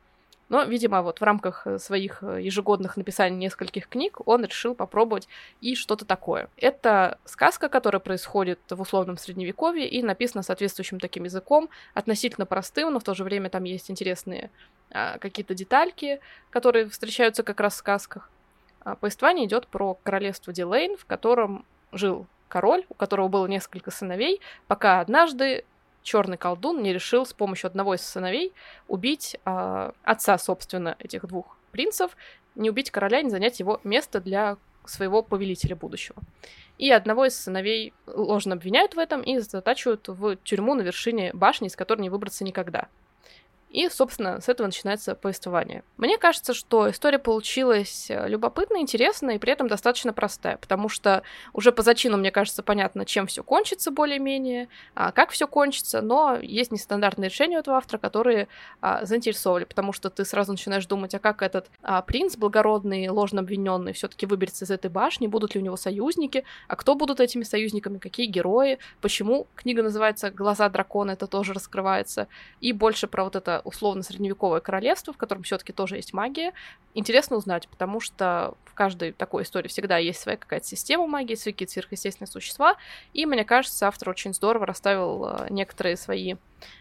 Но, 0.51 0.65
видимо, 0.65 1.01
вот 1.01 1.21
в 1.21 1.23
рамках 1.23 1.65
э, 1.65 1.79
своих 1.79 2.21
э, 2.21 2.41
ежегодных 2.41 2.97
написаний 2.97 3.37
нескольких 3.37 3.87
книг 3.87 4.17
он 4.25 4.43
решил 4.43 4.75
попробовать 4.75 5.29
и 5.61 5.75
что-то 5.75 6.03
такое. 6.03 6.49
Это 6.57 7.19
сказка, 7.23 7.69
которая 7.69 8.01
происходит 8.01 8.59
в 8.69 8.81
условном 8.81 9.17
средневековье 9.17 9.87
и 9.87 10.03
написана 10.03 10.43
соответствующим 10.43 10.99
таким 10.99 11.23
языком, 11.23 11.69
относительно 11.93 12.45
простым, 12.45 12.91
но 12.91 12.99
в 12.99 13.03
то 13.05 13.13
же 13.13 13.23
время 13.23 13.49
там 13.49 13.63
есть 13.63 13.89
интересные 13.89 14.51
а, 14.91 15.17
какие-то 15.19 15.55
детальки, 15.55 16.19
которые 16.49 16.89
встречаются 16.89 17.43
как 17.43 17.61
раз 17.61 17.75
в 17.75 17.77
сказках. 17.77 18.29
А, 18.81 18.95
повествование 18.95 19.45
идет 19.45 19.67
про 19.67 19.97
королевство 20.03 20.51
Дилейн, 20.51 20.97
в 20.97 21.05
котором 21.05 21.63
жил 21.93 22.25
король, 22.49 22.83
у 22.89 22.93
которого 22.93 23.29
было 23.29 23.47
несколько 23.47 23.89
сыновей, 23.89 24.41
пока 24.67 24.99
однажды 24.99 25.63
черный 26.03 26.37
колдун 26.37 26.81
не 26.81 26.93
решил 26.93 27.25
с 27.25 27.33
помощью 27.33 27.67
одного 27.67 27.95
из 27.95 28.01
сыновей 28.01 28.53
убить 28.87 29.37
э, 29.45 29.91
отца, 30.03 30.37
собственно, 30.37 30.95
этих 30.99 31.25
двух 31.25 31.57
принцев, 31.71 32.11
не 32.55 32.69
убить 32.69 32.91
короля, 32.91 33.21
не 33.21 33.29
занять 33.29 33.59
его 33.59 33.79
место 33.83 34.19
для 34.19 34.57
своего 34.85 35.21
повелителя 35.21 35.75
будущего. 35.75 36.21
И 36.77 36.91
одного 36.91 37.25
из 37.25 37.39
сыновей 37.39 37.93
ложно 38.07 38.55
обвиняют 38.55 38.95
в 38.95 38.99
этом 38.99 39.21
и 39.21 39.37
затачивают 39.37 40.07
в 40.07 40.35
тюрьму 40.37 40.73
на 40.73 40.81
вершине 40.81 41.31
башни, 41.33 41.67
из 41.67 41.75
которой 41.75 42.01
не 42.01 42.09
выбраться 42.09 42.43
никогда. 42.43 42.87
И, 43.71 43.87
собственно, 43.87 44.41
с 44.41 44.49
этого 44.49 44.67
начинается 44.67 45.15
повествование. 45.15 45.83
Мне 45.95 46.17
кажется, 46.17 46.53
что 46.53 46.89
история 46.89 47.19
получилась 47.19 48.07
э, 48.09 48.27
любопытная, 48.27 48.81
интересная 48.81 49.35
и 49.35 49.37
при 49.37 49.53
этом 49.53 49.69
достаточно 49.69 50.11
простая, 50.11 50.57
потому 50.57 50.89
что 50.89 51.23
уже 51.53 51.71
по 51.71 51.81
зачину, 51.81 52.17
мне 52.17 52.31
кажется, 52.31 52.63
понятно, 52.63 53.05
чем 53.05 53.27
все 53.27 53.43
кончится 53.43 53.89
более-менее, 53.89 54.67
а 54.93 55.13
как 55.13 55.29
все 55.29 55.47
кончится, 55.47 56.01
но 56.01 56.37
есть 56.41 56.73
нестандартные 56.73 57.29
решения 57.29 57.55
у 57.55 57.59
этого 57.61 57.77
автора, 57.77 57.97
которые 57.97 58.49
а, 58.81 59.05
заинтересовали, 59.05 59.63
потому 59.63 59.93
что 59.93 60.09
ты 60.09 60.25
сразу 60.25 60.51
начинаешь 60.51 60.85
думать, 60.85 61.15
а 61.15 61.19
как 61.19 61.41
этот 61.41 61.67
а, 61.81 62.01
принц 62.01 62.35
благородный, 62.35 63.07
ложно 63.07 63.39
обвиненный, 63.39 63.93
все-таки 63.93 64.25
выберется 64.25 64.65
из 64.65 64.71
этой 64.71 64.91
башни, 64.91 65.27
будут 65.27 65.55
ли 65.55 65.61
у 65.61 65.63
него 65.63 65.77
союзники, 65.77 66.43
а 66.67 66.75
кто 66.75 66.95
будут 66.95 67.21
этими 67.21 67.43
союзниками, 67.43 67.99
какие 67.99 68.25
герои, 68.25 68.79
почему 68.99 69.47
книга 69.55 69.81
называется 69.81 70.29
«Глаза 70.29 70.67
дракона», 70.67 71.11
это 71.11 71.25
тоже 71.25 71.53
раскрывается, 71.53 72.27
и 72.59 72.73
больше 72.73 73.07
про 73.07 73.23
вот 73.23 73.37
это 73.37 73.60
условно-средневековое 73.63 74.59
королевство, 74.59 75.13
в 75.13 75.17
котором 75.17 75.43
все-таки 75.43 75.73
тоже 75.73 75.95
есть 75.97 76.13
магия. 76.13 76.53
Интересно 76.93 77.37
узнать, 77.37 77.67
потому 77.67 77.99
что 77.99 78.55
в 78.65 78.73
каждой 78.73 79.11
такой 79.11 79.43
истории 79.43 79.67
всегда 79.67 79.97
есть 79.97 80.19
своя 80.19 80.37
какая-то 80.37 80.65
система 80.65 81.07
магии, 81.07 81.35
свои 81.35 81.53
какие-то 81.53 81.73
сверхъестественные 81.73 82.29
существа. 82.29 82.77
И 83.13 83.25
мне 83.25 83.43
кажется, 83.43 83.87
автор 83.87 84.09
очень 84.09 84.33
здорово 84.33 84.65
расставил 84.65 85.25
э, 85.25 85.47
некоторые 85.49 85.97
свои 85.97 86.35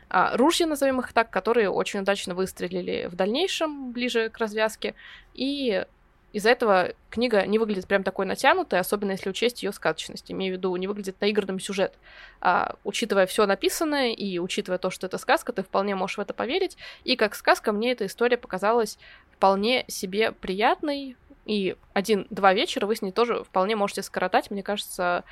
а, 0.08 0.36
ружья, 0.36 0.66
назовем 0.66 1.00
их 1.00 1.12
так, 1.12 1.30
которые 1.30 1.70
очень 1.70 2.00
удачно 2.00 2.34
выстрелили 2.34 3.08
в 3.10 3.14
дальнейшем, 3.14 3.92
ближе 3.92 4.28
к 4.28 4.38
развязке. 4.38 4.94
И 5.34 5.84
из-за 6.32 6.50
этого 6.50 6.92
книга 7.10 7.44
не 7.46 7.58
выглядит 7.58 7.86
прям 7.86 8.04
такой 8.04 8.24
натянутой, 8.24 8.78
особенно 8.78 9.12
если 9.12 9.30
учесть 9.30 9.62
ее 9.62 9.72
сказочность. 9.72 10.30
Имею 10.30 10.54
в 10.54 10.58
виду, 10.58 10.74
не 10.76 10.86
выглядит 10.86 11.20
наигранным 11.20 11.58
сюжет. 11.58 11.94
А, 12.40 12.76
учитывая 12.84 13.26
все 13.26 13.46
написанное 13.46 14.12
и 14.12 14.38
учитывая 14.38 14.78
то, 14.78 14.90
что 14.90 15.06
это 15.06 15.18
сказка, 15.18 15.52
ты 15.52 15.62
вполне 15.62 15.94
можешь 15.96 16.18
в 16.18 16.20
это 16.20 16.32
поверить. 16.32 16.76
И 17.04 17.16
как 17.16 17.34
сказка 17.34 17.72
мне 17.72 17.92
эта 17.92 18.06
история 18.06 18.36
показалась 18.36 18.98
вполне 19.32 19.84
себе 19.88 20.32
приятной. 20.32 21.16
И 21.46 21.76
один-два 21.94 22.54
вечера 22.54 22.86
вы 22.86 22.94
с 22.94 23.02
ней 23.02 23.10
тоже 23.10 23.42
вполне 23.42 23.74
можете 23.74 24.02
скоротать. 24.02 24.50
Мне 24.50 24.62
кажется, 24.62 25.24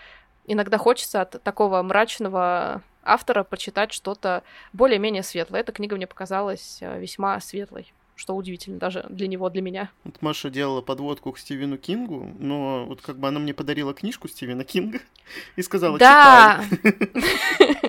иногда 0.46 0.78
хочется 0.78 1.20
от 1.20 1.40
такого 1.44 1.80
мрачного 1.82 2.82
автора 3.04 3.44
почитать 3.44 3.92
что-то 3.92 4.42
более-менее 4.72 5.22
светлое. 5.22 5.60
Эта 5.60 5.70
книга 5.70 5.94
мне 5.94 6.06
показалась 6.08 6.78
э, 6.80 6.98
весьма 6.98 7.38
светлой 7.40 7.92
что 8.18 8.34
удивительно 8.34 8.78
даже 8.78 9.06
для 9.08 9.28
него, 9.28 9.48
для 9.48 9.62
меня. 9.62 9.90
Вот 10.04 10.20
Маша 10.20 10.50
делала 10.50 10.82
подводку 10.82 11.32
к 11.32 11.38
Стивену 11.38 11.78
Кингу, 11.78 12.34
но 12.38 12.84
вот 12.84 13.00
как 13.00 13.18
бы 13.18 13.28
она 13.28 13.38
мне 13.38 13.54
подарила 13.54 13.94
книжку 13.94 14.28
Стивена 14.28 14.64
Кинга 14.64 14.98
и 15.56 15.62
сказала, 15.62 15.98
да! 15.98 16.64
читай. 16.68 17.80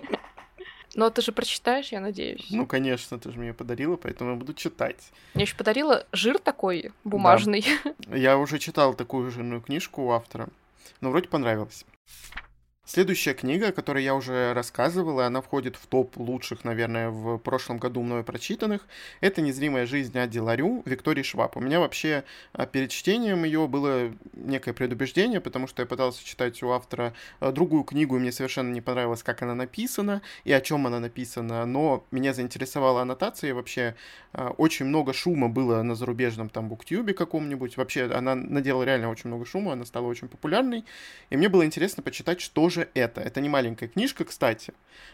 Но 0.95 1.09
ты 1.09 1.21
же 1.21 1.31
прочитаешь, 1.31 1.91
я 1.91 2.00
надеюсь. 2.00 2.48
Ну, 2.51 2.65
конечно, 2.65 3.17
ты 3.17 3.31
же 3.31 3.39
мне 3.39 3.53
подарила, 3.53 3.95
поэтому 3.95 4.31
я 4.31 4.36
буду 4.36 4.53
читать. 4.53 5.12
Я 5.33 5.41
еще 5.41 5.55
подарила 5.55 6.05
жир 6.12 6.39
такой 6.39 6.91
бумажный. 7.03 7.65
Да. 8.00 8.15
Я 8.15 8.38
уже 8.38 8.59
читал 8.59 8.93
такую 8.93 9.31
жирную 9.31 9.62
книжку 9.62 10.03
у 10.03 10.12
автора, 10.12 10.50
но 11.01 11.09
вроде 11.09 11.27
понравилось. 11.27 11.86
Следующая 12.91 13.36
книга, 13.36 13.67
о 13.67 13.72
которой 13.72 14.03
я 14.03 14.15
уже 14.15 14.51
рассказывал, 14.55 15.19
и 15.19 15.24
она 15.24 15.43
входит 15.43 15.75
в 15.75 15.86
топ 15.86 16.17
лучших, 16.17 16.63
наверное, 16.63 17.12
в 17.12 17.38
прошлом 17.38 17.77
году 17.77 18.01
мною 18.01 18.24
прочитанных, 18.24 18.88
это 19.22 19.41
«Незримая 19.41 19.86
жизнь 19.86 20.17
Ади 20.17 20.39
Ларю» 20.39 20.81
Виктории 20.86 21.22
Шваб. 21.22 21.55
У 21.55 21.60
меня 21.60 21.79
вообще 21.79 22.24
а, 22.51 22.65
перед 22.65 22.89
чтением 22.89 23.43
ее 23.43 23.67
было 23.67 24.12
некое 24.34 24.74
предубеждение, 24.74 25.39
потому 25.39 25.67
что 25.67 25.84
я 25.84 25.86
пытался 25.86 26.25
читать 26.25 26.63
у 26.63 26.72
автора 26.72 27.13
а, 27.39 27.51
другую 27.51 27.84
книгу, 27.84 28.17
и 28.17 28.19
мне 28.19 28.31
совершенно 28.31 28.74
не 28.74 28.81
понравилось, 28.81 29.22
как 29.22 29.43
она 29.43 29.53
написана 29.53 30.24
и 30.43 30.51
о 30.51 30.60
чем 30.60 30.88
она 30.88 31.00
написана, 31.00 31.67
но 31.67 32.08
меня 32.10 32.34
заинтересовала 32.34 33.03
аннотация, 33.03 33.51
и 33.51 33.53
вообще 33.53 33.93
а, 34.34 34.50
очень 34.58 34.88
много 34.88 35.13
шума 35.13 35.48
было 35.48 35.84
на 35.84 35.93
зарубежном 35.93 36.50
там 36.50 36.69
буктюбе 36.69 37.13
каком-нибудь, 37.13 37.77
вообще 37.77 38.05
она 38.05 38.34
наделала 38.34 38.81
реально 38.81 39.12
очень 39.12 39.27
много 39.27 39.46
шума, 39.46 39.74
она 39.74 39.86
стала 39.86 40.08
очень 40.08 40.27
популярной, 40.27 40.86
и 41.29 41.38
мне 41.38 41.50
было 41.50 41.63
интересно 41.63 42.01
почитать, 42.01 42.41
что 42.41 42.67
же 42.69 42.78
же 42.79 42.89
это. 42.93 43.21
Это 43.21 43.41
не 43.41 43.50
маленькая 43.50 43.88
книжка, 43.88 44.25
кстати, 44.25 44.74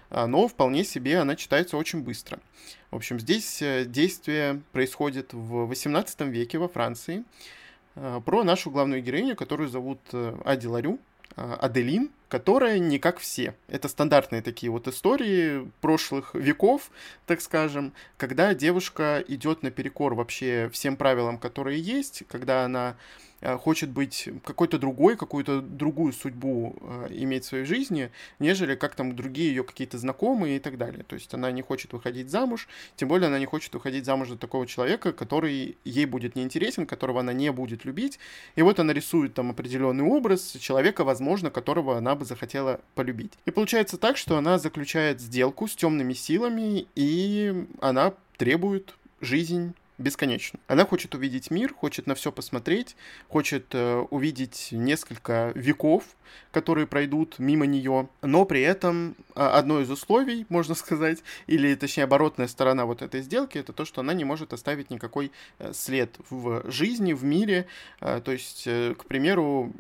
а, 0.10 0.28
но 0.28 0.48
вполне 0.48 0.84
себе 0.84 1.20
она 1.20 1.36
читается 1.36 1.78
очень 1.78 2.02
быстро. 2.02 2.40
В 2.92 2.96
общем, 2.96 3.20
здесь 3.20 3.62
э, 3.62 3.86
действие 3.86 4.62
происходит 4.72 5.34
в 5.34 5.66
18 5.66 6.22
веке 6.22 6.58
во 6.58 6.68
Франции 6.68 7.24
а, 7.96 8.22
про 8.22 8.44
нашу 8.44 8.72
главную 8.72 9.02
героиню, 9.02 9.36
которую 9.36 9.70
зовут 9.70 10.00
э, 10.14 10.38
Ади 10.46 10.68
Ларю, 10.68 11.00
а, 11.36 11.56
Аделин, 11.56 12.12
которая 12.30 12.80
не 12.80 13.00
как 13.00 13.20
все. 13.20 13.56
Это 13.68 13.88
стандартные 13.88 14.42
такие 14.42 14.72
вот 14.72 14.88
истории 14.88 15.70
прошлых 15.82 16.36
веков, 16.36 16.92
так 17.26 17.42
скажем, 17.42 17.94
когда 18.18 18.54
девушка 18.54 19.24
идет 19.28 19.64
наперекор 19.64 20.14
вообще 20.14 20.70
всем 20.72 20.96
правилам, 20.96 21.38
которые 21.38 21.80
есть, 21.82 22.24
когда 22.28 22.66
она 22.66 22.96
Э, 23.35 23.35
хочет 23.62 23.90
быть 23.90 24.30
какой-то 24.44 24.78
другой, 24.78 25.16
какую-то 25.18 25.62
другую 25.62 26.14
судьбу 26.14 26.76
э, 26.82 27.08
иметь 27.12 27.44
в 27.44 27.48
своей 27.48 27.66
жизни, 27.66 28.12
нежели 28.40 28.76
как 28.76 28.96
там 28.96 29.16
другие 29.16 29.50
ее 29.50 29.64
какие-то 29.64 29.98
знакомые 29.98 30.58
и 30.58 30.60
так 30.60 30.78
далее. 30.78 31.04
То 31.04 31.16
есть 31.16 31.34
она 31.34 31.52
не 31.52 31.62
хочет 31.62 31.94
выходить 31.94 32.30
замуж, 32.30 32.68
тем 32.96 33.10
более 33.10 33.28
она 33.28 33.40
не 33.40 33.46
хочет 33.46 33.74
выходить 33.74 34.06
замуж 34.06 34.30
за 34.30 34.38
такого 34.38 34.66
человека, 34.66 35.14
который 35.14 35.78
ей 35.84 36.06
будет 36.06 36.36
неинтересен, 36.36 36.86
которого 36.86 37.20
она 37.20 37.34
не 37.34 37.52
будет 37.52 37.86
любить. 37.86 38.20
И 38.56 38.62
вот 38.62 38.80
она 38.80 38.94
рисует 38.94 39.34
там 39.34 39.52
определенный 39.52 40.04
образ 40.04 40.58
человека, 40.60 41.04
возможно, 41.04 41.50
которого 41.50 41.98
она 41.98 42.16
бы 42.16 42.26
захотела 42.26 42.82
полюбить. 42.96 43.34
И 43.46 43.52
получается 43.52 43.98
так, 43.98 44.18
что 44.18 44.38
она 44.38 44.58
заключает 44.58 45.22
сделку 45.22 45.68
с 45.68 45.76
темными 45.76 46.14
силами, 46.14 46.88
и 46.96 47.68
она 47.80 48.14
требует 48.38 48.96
жизнь 49.22 49.74
бесконечно. 49.98 50.60
Она 50.68 50.86
хочет 50.86 51.16
увидеть 51.16 51.52
мир, 51.52 51.74
хочет 51.74 52.08
на 52.08 52.16
все 52.16 52.32
посмотреть, 52.32 52.96
хочет 53.30 53.68
э, 53.74 54.06
увидеть 54.10 54.70
несколько 54.72 55.52
веков, 55.56 56.04
которые 56.52 56.88
пройдут 56.88 57.40
мимо 57.40 57.66
нее, 57.66 58.10
но 58.22 58.46
при 58.46 58.62
этом 58.62 59.16
э, 59.36 59.42
одно 59.42 59.82
из 59.82 59.90
условий, 59.90 60.46
можно 60.50 60.76
сказать, 60.76 61.24
или 61.48 61.76
точнее 61.76 62.04
оборотная 62.04 62.48
сторона 62.48 62.86
вот 62.86 63.02
этой 63.02 63.22
сделки, 63.22 63.58
это 63.58 63.74
то, 63.74 63.86
что 63.86 64.02
она 64.02 64.14
не 64.14 64.26
может 64.26 64.54
оставить 64.54 64.90
никакой 64.90 65.32
э, 65.60 65.72
след 65.74 66.16
в 66.30 66.70
жизни, 66.70 67.14
в 67.14 67.24
мире. 67.24 67.68
Э, 68.02 68.22
то 68.24 68.32
есть, 68.32 68.64
э, 68.66 68.96
к 68.98 69.06
примеру, 69.06 69.74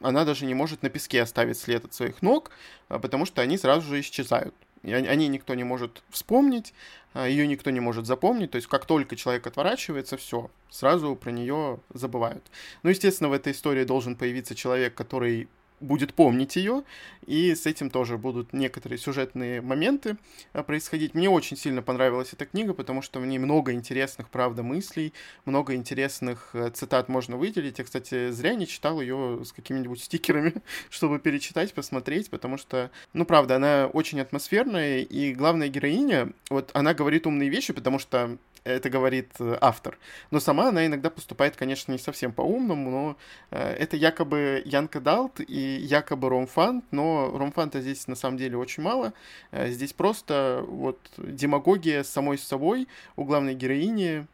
она 0.00 0.24
даже 0.24 0.46
не 0.46 0.54
может 0.54 0.82
на 0.82 0.88
песке 0.88 1.22
оставить 1.22 1.58
след 1.58 1.84
от 1.84 1.94
своих 1.94 2.22
ног, 2.22 2.50
э, 2.88 2.98
потому 2.98 3.26
что 3.26 3.42
они 3.42 3.56
сразу 3.56 3.86
же 3.86 4.00
исчезают. 4.00 4.54
О 4.82 5.14
ней 5.14 5.28
никто 5.28 5.54
не 5.54 5.64
может 5.64 6.02
вспомнить, 6.08 6.72
а, 7.12 7.28
ее 7.28 7.46
никто 7.46 7.70
не 7.70 7.80
может 7.80 8.06
запомнить. 8.06 8.50
То 8.50 8.56
есть, 8.56 8.68
как 8.68 8.86
только 8.86 9.16
человек 9.16 9.46
отворачивается, 9.46 10.16
все, 10.16 10.50
сразу 10.70 11.16
про 11.16 11.30
нее 11.30 11.80
забывают. 11.92 12.44
Ну, 12.82 12.90
естественно, 12.90 13.28
в 13.28 13.32
этой 13.32 13.52
истории 13.52 13.84
должен 13.84 14.16
появиться 14.16 14.54
человек, 14.54 14.94
который 14.94 15.48
будет 15.80 16.14
помнить 16.14 16.56
ее, 16.56 16.84
и 17.26 17.54
с 17.54 17.66
этим 17.66 17.90
тоже 17.90 18.18
будут 18.18 18.52
некоторые 18.52 18.98
сюжетные 18.98 19.60
моменты 19.60 20.16
а, 20.52 20.62
происходить. 20.62 21.14
Мне 21.14 21.28
очень 21.28 21.56
сильно 21.56 21.82
понравилась 21.82 22.32
эта 22.32 22.46
книга, 22.46 22.74
потому 22.74 23.02
что 23.02 23.20
в 23.20 23.26
ней 23.26 23.38
много 23.38 23.72
интересных, 23.72 24.28
правда, 24.28 24.62
мыслей, 24.62 25.12
много 25.44 25.74
интересных 25.74 26.50
э, 26.52 26.70
цитат 26.70 27.08
можно 27.08 27.36
выделить. 27.36 27.78
Я, 27.78 27.84
кстати, 27.84 28.30
зря 28.30 28.54
не 28.54 28.66
читал 28.66 29.00
ее 29.00 29.42
с 29.44 29.52
какими-нибудь 29.52 30.02
стикерами, 30.02 30.54
чтобы 30.90 31.18
перечитать, 31.18 31.72
посмотреть, 31.72 32.30
потому 32.30 32.58
что, 32.58 32.90
ну, 33.12 33.24
правда, 33.24 33.56
она 33.56 33.88
очень 33.92 34.20
атмосферная, 34.20 35.00
и 35.00 35.32
главная 35.32 35.68
героиня, 35.68 36.32
вот 36.50 36.70
она 36.74 36.94
говорит 36.94 37.26
умные 37.26 37.48
вещи, 37.48 37.72
потому 37.72 37.98
что 37.98 38.36
это 38.64 38.90
говорит 38.90 39.32
э, 39.38 39.56
автор. 39.60 39.98
Но 40.30 40.40
сама 40.40 40.68
она 40.68 40.86
иногда 40.86 41.10
поступает, 41.10 41.56
конечно, 41.56 41.92
не 41.92 41.98
совсем 41.98 42.32
по-умному, 42.32 42.90
но 42.90 43.16
э, 43.50 43.72
это 43.72 43.96
якобы 43.96 44.62
Янка 44.64 45.00
Далт 45.00 45.40
и 45.40 45.78
якобы 45.82 46.28
Ромфант, 46.28 46.84
но 46.90 47.36
Ромфанта 47.36 47.80
здесь 47.80 48.06
на 48.06 48.14
самом 48.14 48.36
деле 48.36 48.56
очень 48.56 48.82
мало. 48.82 49.12
Э, 49.50 49.70
здесь 49.70 49.92
просто 49.92 50.64
вот 50.66 50.98
демагогия 51.16 52.02
самой 52.02 52.38
собой 52.38 52.88
у 53.16 53.24
главной 53.24 53.54
героини, 53.54 54.26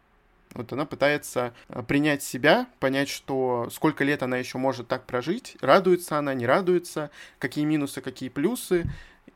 вот 0.55 0.73
она 0.73 0.87
пытается 0.87 1.53
принять 1.87 2.23
себя, 2.23 2.67
понять, 2.81 3.11
что 3.11 3.69
сколько 3.71 4.05
лет 4.05 4.23
она 4.23 4.39
еще 4.39 4.57
может 4.57 4.89
так 4.89 5.05
прожить, 5.05 5.57
радуется 5.61 6.19
она, 6.19 6.33
не 6.33 6.47
радуется, 6.47 7.11
какие 7.39 7.65
минусы, 7.65 8.01
какие 8.01 8.31
плюсы. 8.31 8.87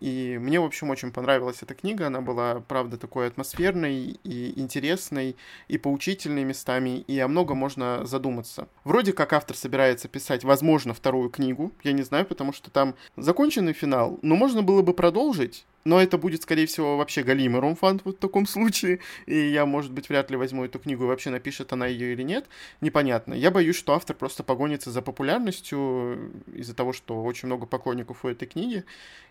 И 0.01 0.39
мне, 0.41 0.59
в 0.59 0.65
общем, 0.65 0.91
очень 0.91 1.13
понравилась 1.13 1.59
эта 1.63 1.75
книга. 1.75 2.07
Она 2.07 2.21
была, 2.21 2.61
правда, 2.61 2.97
такой 2.97 3.27
атмосферной 3.27 4.19
и 4.25 4.61
интересной, 4.61 5.37
и 5.69 5.79
поучительной 5.79 6.45
местами, 6.45 6.99
и 7.01 7.19
о 7.19 7.29
многом 7.29 7.59
можно 7.59 8.07
задуматься. 8.07 8.69
Вроде 8.85 9.13
как 9.13 9.33
автор 9.33 9.57
собирается 9.57 10.09
писать, 10.09 10.43
возможно, 10.45 10.95
вторую 10.95 11.31
книгу. 11.31 11.73
Я 11.83 11.93
не 11.93 12.03
знаю, 12.03 12.25
потому 12.25 12.53
что 12.53 12.71
там 12.71 12.95
законченный 13.17 13.75
финал, 13.75 14.19
но 14.23 14.37
можно 14.37 14.63
было 14.63 14.83
бы 14.83 14.95
продолжить, 14.95 15.67
но 15.85 16.01
это 16.01 16.19
будет, 16.19 16.43
скорее 16.43 16.67
всего, 16.67 16.97
вообще 16.97 17.23
галимый 17.23 17.61
ромфант 17.61 18.03
вот 18.05 18.17
в 18.17 18.19
таком 18.19 18.47
случае. 18.47 19.01
И 19.27 19.37
я, 19.37 19.67
может 19.67 19.93
быть, 19.93 20.09
вряд 20.09 20.31
ли 20.31 20.37
возьму 20.37 20.65
эту 20.65 20.79
книгу 20.79 21.05
и 21.05 21.07
вообще 21.07 21.31
напишет 21.31 21.73
она 21.73 21.87
ее 21.87 22.13
или 22.13 22.23
нет. 22.23 22.47
Непонятно. 22.81 23.35
Я 23.35 23.51
боюсь, 23.51 23.77
что 23.77 23.95
автор 23.95 24.17
просто 24.17 24.43
погонится 24.43 24.91
за 24.91 25.03
популярностью 25.03 26.33
из-за 26.55 26.75
того, 26.75 26.93
что 26.93 27.23
очень 27.23 27.47
много 27.47 27.67
поклонников 27.67 28.25
у 28.25 28.29
этой 28.29 28.47
книги 28.47 28.85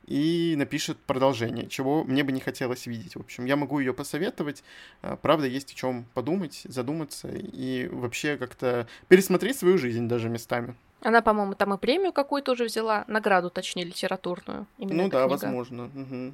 и 0.08 0.56
напишет 0.58 0.98
продолжение, 0.98 1.68
чего 1.68 2.04
мне 2.04 2.24
бы 2.24 2.32
не 2.32 2.40
хотелось 2.40 2.88
видеть. 2.88 3.16
В 3.16 3.20
общем, 3.20 3.46
я 3.46 3.56
могу 3.56 3.80
ее 3.80 3.94
посоветовать. 3.94 4.64
А, 5.02 5.16
правда, 5.18 5.46
есть 5.46 5.72
о 5.72 5.76
чем 5.76 6.06
подумать, 6.14 6.62
задуматься 6.64 7.30
и 7.32 7.88
вообще 7.92 8.38
как-то 8.38 8.88
пересмотреть 9.08 9.58
свою 9.58 9.78
жизнь 9.78 10.08
даже 10.08 10.30
местами. 10.30 10.76
Она, 11.02 11.22
по-моему, 11.22 11.54
там 11.54 11.74
и 11.74 11.78
премию 11.78 12.12
какую-то 12.12 12.52
уже 12.52 12.66
взяла, 12.66 13.06
награду, 13.08 13.50
точнее, 13.50 13.86
литературную. 13.86 14.68
Именно 14.78 15.04
ну 15.04 15.10
да, 15.10 15.20
книга. 15.22 15.32
возможно. 15.32 15.86
Угу. 15.96 16.34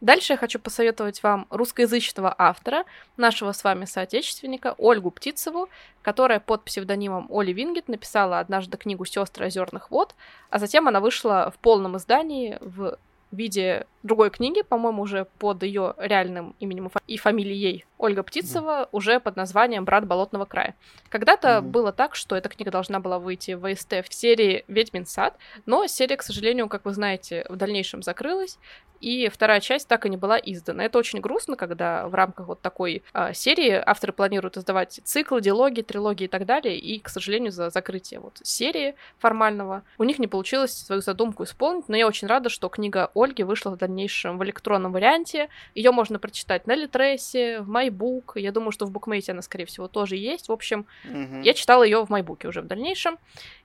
Дальше 0.00 0.34
я 0.34 0.36
хочу 0.36 0.60
посоветовать 0.60 1.22
вам 1.24 1.46
русскоязычного 1.50 2.32
автора, 2.38 2.84
нашего 3.16 3.50
с 3.50 3.64
вами 3.64 3.84
соотечественника 3.84 4.74
Ольгу 4.78 5.10
Птицеву, 5.10 5.68
которая 6.02 6.38
под 6.38 6.62
псевдонимом 6.62 7.26
Оли 7.30 7.52
Вингет 7.52 7.88
написала 7.88 8.38
однажды 8.38 8.76
книгу 8.78 9.04
«Сестры 9.04 9.46
озерных 9.46 9.90
вод», 9.90 10.14
а 10.50 10.60
затем 10.60 10.86
она 10.86 11.00
вышла 11.00 11.52
в 11.54 11.58
полном 11.58 11.96
издании 11.96 12.58
в 12.60 12.96
виде 13.32 13.86
другой 14.08 14.30
книги, 14.30 14.62
по-моему, 14.62 15.02
уже 15.02 15.26
под 15.38 15.62
ее 15.62 15.94
реальным 15.98 16.56
именем 16.58 16.90
и 17.06 17.16
фамилией 17.16 17.84
Ольга 17.98 18.22
Птицева, 18.22 18.82
mm. 18.82 18.88
уже 18.92 19.20
под 19.20 19.36
названием 19.36 19.84
«Брат 19.84 20.06
болотного 20.06 20.44
края». 20.44 20.74
Когда-то 21.08 21.48
mm. 21.48 21.60
было 21.62 21.92
так, 21.92 22.14
что 22.14 22.34
эта 22.34 22.48
книга 22.48 22.70
должна 22.70 23.00
была 23.00 23.18
выйти 23.18 23.52
в 23.52 23.74
ВСТ 23.74 24.04
в 24.08 24.12
серии 24.12 24.64
«Ведьмин 24.68 25.06
сад», 25.06 25.36
но 25.66 25.86
серия, 25.86 26.16
к 26.16 26.22
сожалению, 26.22 26.68
как 26.68 26.84
вы 26.84 26.92
знаете, 26.92 27.46
в 27.48 27.56
дальнейшем 27.56 28.02
закрылась, 28.02 28.58
и 29.00 29.28
вторая 29.28 29.60
часть 29.60 29.88
так 29.88 30.06
и 30.06 30.08
не 30.08 30.16
была 30.16 30.38
издана. 30.38 30.84
Это 30.84 30.98
очень 30.98 31.20
грустно, 31.20 31.56
когда 31.56 32.08
в 32.08 32.14
рамках 32.14 32.48
вот 32.48 32.60
такой 32.60 33.02
э, 33.14 33.32
серии 33.34 33.70
авторы 33.84 34.12
планируют 34.12 34.56
издавать 34.56 35.00
циклы, 35.04 35.40
диалоги, 35.40 35.82
трилогии 35.82 36.24
и 36.24 36.28
так 36.28 36.46
далее, 36.46 36.78
и, 36.78 36.98
к 36.98 37.08
сожалению, 37.08 37.52
за 37.52 37.70
закрытие 37.70 38.20
вот 38.20 38.40
серии 38.42 38.94
формального 39.18 39.82
у 39.98 40.04
них 40.04 40.18
не 40.18 40.26
получилось 40.26 40.72
свою 40.72 41.00
задумку 41.00 41.44
исполнить, 41.44 41.88
но 41.88 41.96
я 41.96 42.06
очень 42.06 42.28
рада, 42.28 42.48
что 42.48 42.68
книга 42.68 43.10
Ольги 43.14 43.42
вышла 43.42 43.70
в 43.70 43.76
дальнейшем 43.76 43.97
в 44.38 44.44
электронном 44.44 44.92
варианте. 44.92 45.48
Ее 45.74 45.90
можно 45.90 46.18
прочитать 46.18 46.66
на 46.66 46.74
Литресе, 46.74 47.60
в 47.60 47.70
MyBook. 47.70 48.32
Я 48.36 48.52
думаю, 48.52 48.72
что 48.72 48.86
в 48.86 48.90
букмейте 48.90 49.32
она, 49.32 49.42
скорее 49.42 49.66
всего, 49.66 49.88
тоже 49.88 50.16
есть. 50.16 50.48
В 50.48 50.52
общем, 50.52 50.86
mm-hmm. 51.04 51.42
я 51.42 51.54
читала 51.54 51.82
ее 51.82 52.04
в 52.04 52.10
MyBook 52.10 52.46
уже 52.46 52.62
в 52.62 52.66
дальнейшем. 52.66 53.18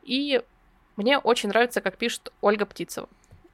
И 0.04 0.42
мне 0.96 1.18
очень 1.18 1.50
нравится, 1.50 1.82
как 1.82 1.98
пишет 1.98 2.32
Ольга 2.42 2.66
Птицева 2.66 3.08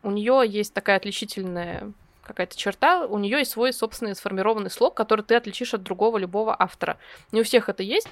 у 0.03 0.12
нее 0.12 0.43
есть 0.45 0.74
такая 0.74 0.98
отличительная 0.98 1.91
какая-то 2.24 2.55
черта, 2.55 3.07
у 3.07 3.17
нее 3.17 3.39
есть 3.39 3.51
свой 3.51 3.73
собственный 3.73 4.15
сформированный 4.15 4.69
слог, 4.69 4.93
который 4.93 5.25
ты 5.25 5.34
отличишь 5.34 5.73
от 5.73 5.82
другого 5.82 6.19
любого 6.19 6.56
автора. 6.58 6.99
Не 7.32 7.41
у 7.41 7.43
всех 7.43 7.69
это 7.69 7.82
есть, 7.82 8.10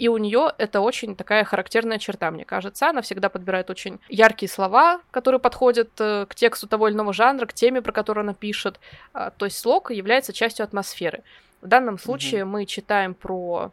и 0.00 0.08
у 0.08 0.16
нее 0.16 0.50
это 0.56 0.80
очень 0.80 1.14
такая 1.14 1.44
характерная 1.44 1.98
черта, 1.98 2.30
мне 2.30 2.46
кажется. 2.46 2.88
Она 2.88 3.02
всегда 3.02 3.28
подбирает 3.28 3.68
очень 3.68 4.00
яркие 4.08 4.48
слова, 4.48 5.02
которые 5.10 5.40
подходят 5.40 5.90
э, 5.98 6.24
к 6.26 6.34
тексту 6.34 6.66
того 6.66 6.88
или 6.88 6.94
иного 6.94 7.12
жанра, 7.12 7.44
к 7.44 7.52
теме, 7.52 7.82
про 7.82 7.92
которую 7.92 8.22
она 8.22 8.32
пишет. 8.32 8.80
А, 9.12 9.28
то 9.28 9.44
есть 9.44 9.58
слог 9.58 9.90
является 9.90 10.32
частью 10.32 10.64
атмосферы. 10.64 11.22
В 11.60 11.68
данном 11.68 11.98
случае 11.98 12.40
mm-hmm. 12.40 12.46
мы 12.46 12.64
читаем 12.64 13.12
про 13.12 13.72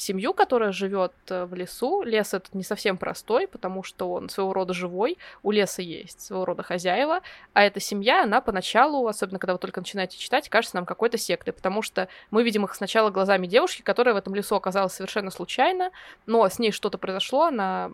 семью, 0.00 0.32
которая 0.32 0.72
живет 0.72 1.12
э, 1.28 1.44
в 1.44 1.54
лесу. 1.54 2.02
Лес 2.02 2.34
этот 2.34 2.54
не 2.54 2.64
совсем 2.64 2.96
простой, 2.96 3.46
потому 3.46 3.82
что 3.82 4.10
он 4.12 4.28
своего 4.28 4.52
рода 4.52 4.72
живой. 4.72 5.18
У 5.42 5.50
леса 5.50 5.82
есть 5.82 6.20
своего 6.20 6.44
рода 6.44 6.62
хозяева. 6.62 7.20
А 7.52 7.62
эта 7.62 7.80
семья, 7.80 8.22
она 8.22 8.40
поначалу, 8.40 9.06
особенно 9.06 9.38
когда 9.38 9.52
вы 9.52 9.58
только 9.58 9.80
начинаете 9.80 10.18
читать, 10.18 10.48
кажется 10.48 10.76
нам 10.76 10.86
какой-то 10.86 11.18
сектой, 11.18 11.52
потому 11.52 11.82
что 11.82 12.08
мы 12.30 12.42
видим 12.42 12.64
их 12.64 12.74
сначала 12.74 13.10
глазами 13.10 13.46
девушки, 13.46 13.82
которая 13.82 14.14
в 14.14 14.18
этом 14.18 14.34
лесу 14.34 14.56
оказалась 14.56 14.94
совершенно 14.94 15.30
случайно, 15.30 15.90
но 16.26 16.48
с 16.48 16.58
ней 16.58 16.72
что-то 16.72 16.98
произошло, 16.98 17.44
она 17.44 17.92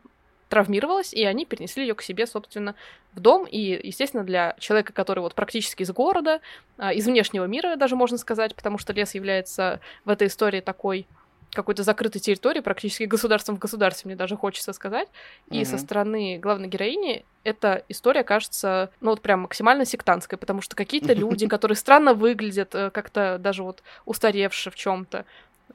травмировалась, 0.48 1.12
и 1.12 1.24
они 1.24 1.44
перенесли 1.44 1.84
ее 1.84 1.94
к 1.94 2.02
себе, 2.02 2.26
собственно, 2.26 2.74
в 3.14 3.20
дом. 3.20 3.46
И, 3.46 3.58
естественно, 3.58 4.22
для 4.22 4.54
человека, 4.58 4.92
который 4.92 5.20
вот 5.20 5.34
практически 5.34 5.82
из 5.82 5.90
города, 5.90 6.40
а, 6.78 6.92
из 6.92 7.06
внешнего 7.06 7.46
мира, 7.46 7.76
даже 7.76 7.96
можно 7.96 8.16
сказать, 8.18 8.54
потому 8.54 8.78
что 8.78 8.92
лес 8.92 9.14
является 9.14 9.80
в 10.04 10.10
этой 10.10 10.28
истории 10.28 10.60
такой 10.60 11.06
какой-то 11.56 11.82
закрытой 11.82 12.20
территории, 12.20 12.60
практически 12.60 13.04
государством 13.04 13.56
в 13.56 13.58
государстве, 13.58 14.08
мне 14.08 14.16
даже 14.16 14.36
хочется 14.36 14.72
сказать. 14.72 15.08
И 15.50 15.60
mm-hmm. 15.60 15.64
со 15.64 15.78
стороны 15.78 16.38
главной 16.38 16.68
героини 16.68 17.24
эта 17.42 17.84
история 17.88 18.22
кажется, 18.22 18.90
ну 19.00 19.10
вот 19.10 19.22
прям 19.22 19.40
максимально 19.40 19.84
сектантской, 19.84 20.38
потому 20.38 20.60
что 20.60 20.76
какие-то 20.76 21.12
люди, 21.14 21.48
которые 21.48 21.76
странно 21.76 22.14
выглядят, 22.14 22.74
э, 22.74 22.90
как-то 22.90 23.38
даже 23.38 23.62
вот 23.62 23.82
устаревшие 24.04 24.72
в 24.72 24.76
чем-то, 24.76 25.24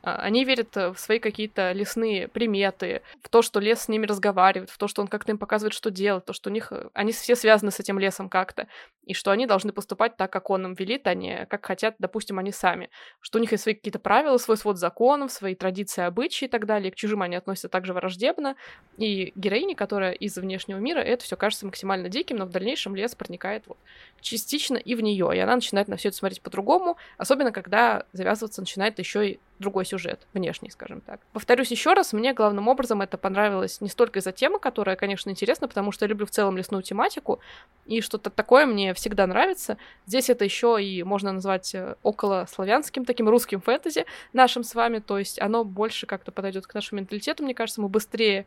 они 0.03 0.45
верят 0.45 0.75
э, 0.77 0.91
в 0.93 0.99
свои 0.99 1.19
какие-то 1.19 1.71
лесные 1.73 2.27
приметы, 2.27 3.01
в 3.21 3.29
то, 3.29 3.41
что 3.41 3.59
лес 3.59 3.81
с 3.83 3.87
ними 3.87 4.05
разговаривает, 4.05 4.69
в 4.69 4.77
то, 4.77 4.87
что 4.87 5.01
он 5.01 5.07
как-то 5.07 5.31
им 5.31 5.37
показывает, 5.37 5.73
что 5.73 5.91
делать, 5.91 6.25
то, 6.25 6.33
что 6.33 6.49
у 6.49 6.53
них... 6.53 6.71
Э, 6.71 6.89
они 6.93 7.11
все 7.11 7.35
связаны 7.35 7.71
с 7.71 7.79
этим 7.79 7.99
лесом 7.99 8.29
как-то, 8.29 8.67
и 9.05 9.13
что 9.13 9.31
они 9.31 9.45
должны 9.45 9.71
поступать 9.71 10.17
так, 10.17 10.31
как 10.31 10.49
он 10.49 10.65
им 10.65 10.73
велит, 10.73 11.05
а 11.07 11.13
не 11.13 11.45
как 11.45 11.65
хотят, 11.65 11.95
допустим, 11.99 12.39
они 12.39 12.51
сами. 12.51 12.89
Что 13.19 13.37
у 13.37 13.41
них 13.41 13.51
есть 13.51 13.63
свои 13.63 13.75
какие-то 13.75 13.99
правила, 13.99 14.37
свой 14.37 14.57
свод 14.57 14.77
законов, 14.77 15.31
свои 15.31 15.55
традиции, 15.55 16.03
обычаи 16.03 16.45
и 16.45 16.47
так 16.47 16.65
далее. 16.65 16.91
К 16.91 16.95
чужим 16.95 17.21
они 17.21 17.35
относятся 17.35 17.69
также 17.69 17.93
враждебно. 17.93 18.55
И 18.97 19.33
героине, 19.35 19.75
которая 19.75 20.13
из 20.13 20.37
внешнего 20.37 20.77
мира, 20.77 20.99
это 20.99 21.23
все 21.23 21.35
кажется 21.35 21.65
максимально 21.65 22.09
диким, 22.09 22.37
но 22.37 22.45
в 22.45 22.49
дальнейшем 22.49 22.95
лес 22.95 23.15
проникает 23.15 23.67
вот 23.67 23.77
частично 24.19 24.77
и 24.77 24.95
в 24.95 25.01
нее, 25.01 25.31
и 25.35 25.39
она 25.39 25.55
начинает 25.55 25.87
на 25.87 25.97
все 25.97 26.09
это 26.09 26.17
смотреть 26.17 26.41
по-другому, 26.41 26.97
особенно 27.17 27.51
когда 27.51 28.05
завязываться 28.13 28.61
начинает 28.61 28.99
еще 28.99 29.29
и 29.29 29.39
другой 29.61 29.85
сюжет, 29.85 30.27
внешний, 30.33 30.69
скажем 30.69 31.01
так. 31.01 31.21
Повторюсь 31.31 31.71
еще 31.71 31.93
раз, 31.93 32.11
мне 32.11 32.33
главным 32.33 32.67
образом 32.67 33.01
это 33.01 33.17
понравилось 33.17 33.79
не 33.79 33.87
столько 33.87 34.19
из-за 34.19 34.31
темы, 34.31 34.59
которая, 34.59 34.95
конечно, 34.95 35.29
интересна, 35.29 35.67
потому 35.67 35.91
что 35.91 36.05
я 36.05 36.09
люблю 36.09 36.25
в 36.25 36.31
целом 36.31 36.57
лесную 36.57 36.83
тематику, 36.83 37.39
и 37.85 38.01
что-то 38.01 38.29
такое 38.29 38.65
мне 38.65 38.93
всегда 38.93 39.27
нравится. 39.27 39.77
Здесь 40.05 40.29
это 40.29 40.43
еще 40.43 40.83
и 40.83 41.03
можно 41.03 41.31
назвать 41.31 41.73
э, 41.73 41.95
около 42.03 42.47
славянским, 42.51 43.05
таким 43.05 43.29
русским 43.29 43.61
фэнтези 43.61 44.05
нашим 44.33 44.63
с 44.63 44.75
вами, 44.75 44.99
то 44.99 45.17
есть 45.17 45.39
оно 45.39 45.63
больше 45.63 46.05
как-то 46.05 46.31
подойдет 46.31 46.67
к 46.67 46.73
нашему 46.73 46.99
менталитету, 46.99 47.43
мне 47.43 47.53
кажется, 47.53 47.81
мы 47.81 47.87
быстрее 47.87 48.45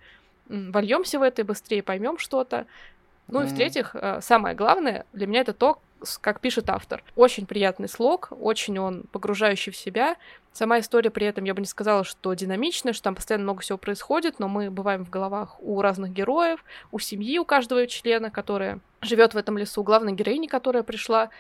вольемся 0.49 1.19
в 1.19 1.23
это 1.23 1.43
и 1.43 1.45
быстрее 1.45 1.83
поймем 1.83 2.19
что-то. 2.19 2.67
Ну 3.29 3.41
mm-hmm. 3.41 3.45
и 3.45 3.49
в-третьих, 3.49 3.91
э, 3.95 4.21
самое 4.21 4.55
главное 4.55 5.07
для 5.13 5.27
меня 5.27 5.41
это 5.41 5.55
то, 5.55 5.81
как 6.21 6.41
пишет 6.41 6.71
автор. 6.71 7.03
Очень 7.17 7.47
приятный 7.47 7.89
слог, 7.89 8.29
очень 8.31 8.79
он 8.79 9.05
погружающий 9.13 9.73
в 9.73 9.77
себя. 9.77 10.17
Сама 10.53 10.79
история 10.79 11.11
при 11.11 11.27
этом, 11.27 11.45
я 11.45 11.55
бы 11.55 11.61
не 11.61 11.67
сказала, 11.67 12.05
что 12.05 12.33
динамичная, 12.35 12.93
что 12.93 13.05
там 13.05 13.15
постоянно 13.15 13.45
много 13.45 13.63
всего 13.63 13.79
происходит, 13.79 14.39
но 14.39 14.49
мы 14.49 14.71
бываем 14.71 15.05
в 15.05 15.11
головах 15.11 15.57
у 15.61 15.81
разных 15.83 16.13
героев, 16.13 16.65
у 16.93 16.99
семьи, 16.99 17.39
у 17.39 17.45
каждого 17.45 17.87
члена, 17.87 18.31
которая 18.31 18.79
живет 19.01 19.35
в 19.35 19.37
этом 19.37 19.59
лесу, 19.59 19.83
главной 19.83 20.13
героини, 20.13 20.47
которая 20.47 20.83
пришла 20.83 21.31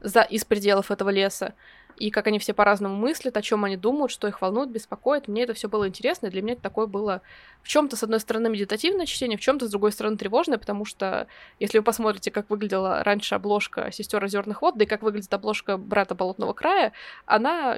за, 0.00 0.22
из 0.22 0.44
пределов 0.44 0.90
этого 0.90 1.10
леса. 1.10 1.54
И 1.96 2.10
как 2.10 2.26
они 2.26 2.38
все 2.38 2.54
по-разному 2.54 2.96
мыслят, 2.96 3.36
о 3.36 3.42
чем 3.42 3.64
они 3.64 3.76
думают, 3.76 4.10
что 4.10 4.28
их 4.28 4.40
волнует, 4.40 4.70
беспокоит. 4.70 5.28
Мне 5.28 5.44
это 5.44 5.54
все 5.54 5.68
было 5.68 5.88
интересно, 5.88 6.26
и 6.26 6.30
для 6.30 6.42
меня 6.42 6.54
это 6.54 6.62
такое 6.62 6.86
было 6.86 7.22
в 7.62 7.68
чем-то, 7.68 7.96
с 7.96 8.02
одной 8.02 8.20
стороны, 8.20 8.48
медитативное 8.48 9.06
чтение, 9.06 9.38
в 9.38 9.40
чем-то, 9.40 9.66
с 9.66 9.70
другой 9.70 9.92
стороны, 9.92 10.16
тревожное, 10.16 10.58
потому 10.58 10.84
что 10.84 11.26
если 11.58 11.78
вы 11.78 11.84
посмотрите, 11.84 12.30
как 12.30 12.50
выглядела 12.50 13.02
раньше 13.04 13.34
обложка 13.34 13.90
сестер 13.92 14.22
озерных 14.22 14.62
вод, 14.62 14.76
да 14.76 14.84
и 14.84 14.86
как 14.86 15.02
выглядит 15.02 15.32
обложка 15.32 15.76
брата 15.76 16.14
Болотного 16.14 16.52
края, 16.52 16.92
она 17.26 17.76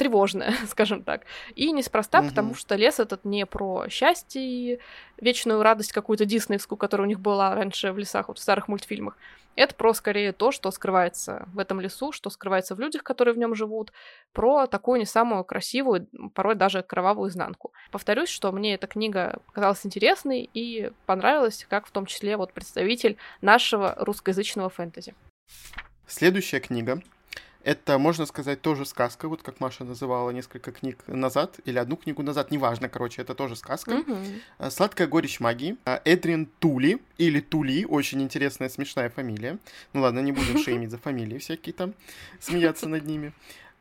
тревожная, 0.00 0.54
скажем 0.66 1.02
так. 1.02 1.26
И 1.54 1.72
неспроста, 1.72 2.20
угу. 2.20 2.28
потому 2.28 2.54
что 2.54 2.74
лес 2.74 2.98
этот 2.98 3.26
не 3.26 3.44
про 3.44 3.86
счастье 3.90 4.42
и 4.42 4.80
вечную 5.20 5.62
радость 5.62 5.92
какую-то 5.92 6.24
диснеевскую, 6.24 6.78
которая 6.78 7.06
у 7.06 7.08
них 7.08 7.20
была 7.20 7.54
раньше 7.54 7.92
в 7.92 7.98
лесах, 7.98 8.28
вот 8.28 8.38
в 8.38 8.40
старых 8.40 8.66
мультфильмах. 8.66 9.18
Это 9.56 9.74
про 9.74 9.92
скорее 9.92 10.32
то, 10.32 10.52
что 10.52 10.70
скрывается 10.70 11.46
в 11.52 11.58
этом 11.58 11.80
лесу, 11.80 12.12
что 12.12 12.30
скрывается 12.30 12.74
в 12.74 12.80
людях, 12.80 13.02
которые 13.02 13.34
в 13.34 13.38
нем 13.38 13.54
живут, 13.54 13.92
про 14.32 14.66
такую 14.66 15.00
не 15.00 15.04
самую 15.04 15.44
красивую, 15.44 16.08
порой 16.34 16.54
даже 16.54 16.82
кровавую 16.82 17.28
изнанку. 17.28 17.74
Повторюсь, 17.90 18.30
что 18.30 18.52
мне 18.52 18.74
эта 18.74 18.86
книга 18.86 19.40
показалась 19.46 19.84
интересной 19.84 20.48
и 20.54 20.92
понравилась, 21.04 21.66
как 21.68 21.86
в 21.86 21.90
том 21.90 22.06
числе 22.06 22.38
вот 22.38 22.54
представитель 22.54 23.18
нашего 23.42 23.94
русскоязычного 23.98 24.70
фэнтези. 24.70 25.14
Следующая 26.06 26.60
книга 26.60 27.02
это, 27.62 27.98
можно 27.98 28.26
сказать, 28.26 28.62
тоже 28.62 28.86
сказка, 28.86 29.28
вот 29.28 29.42
как 29.42 29.60
Маша 29.60 29.84
называла 29.84 30.30
несколько 30.30 30.72
книг 30.72 31.02
назад, 31.06 31.58
или 31.64 31.78
одну 31.78 31.96
книгу 31.96 32.22
назад, 32.22 32.50
неважно, 32.50 32.88
короче, 32.88 33.22
это 33.22 33.34
тоже 33.34 33.56
сказка. 33.56 33.92
Mm-hmm. 33.92 34.70
«Сладкая 34.70 35.06
горечь 35.06 35.40
магии». 35.40 35.76
А, 35.84 36.00
Эдрин 36.04 36.46
Тули, 36.58 37.00
или 37.18 37.40
Тули, 37.40 37.84
очень 37.84 38.22
интересная, 38.22 38.68
смешная 38.68 39.10
фамилия. 39.10 39.58
Ну 39.92 40.00
ладно, 40.00 40.20
не 40.20 40.32
будем 40.32 40.58
шеймить 40.64 40.90
за 40.90 40.98
фамилии 40.98 41.38
всякие 41.38 41.74
там, 41.74 41.94
смеяться 42.40 42.88
над 42.88 43.04
ними. 43.06 43.32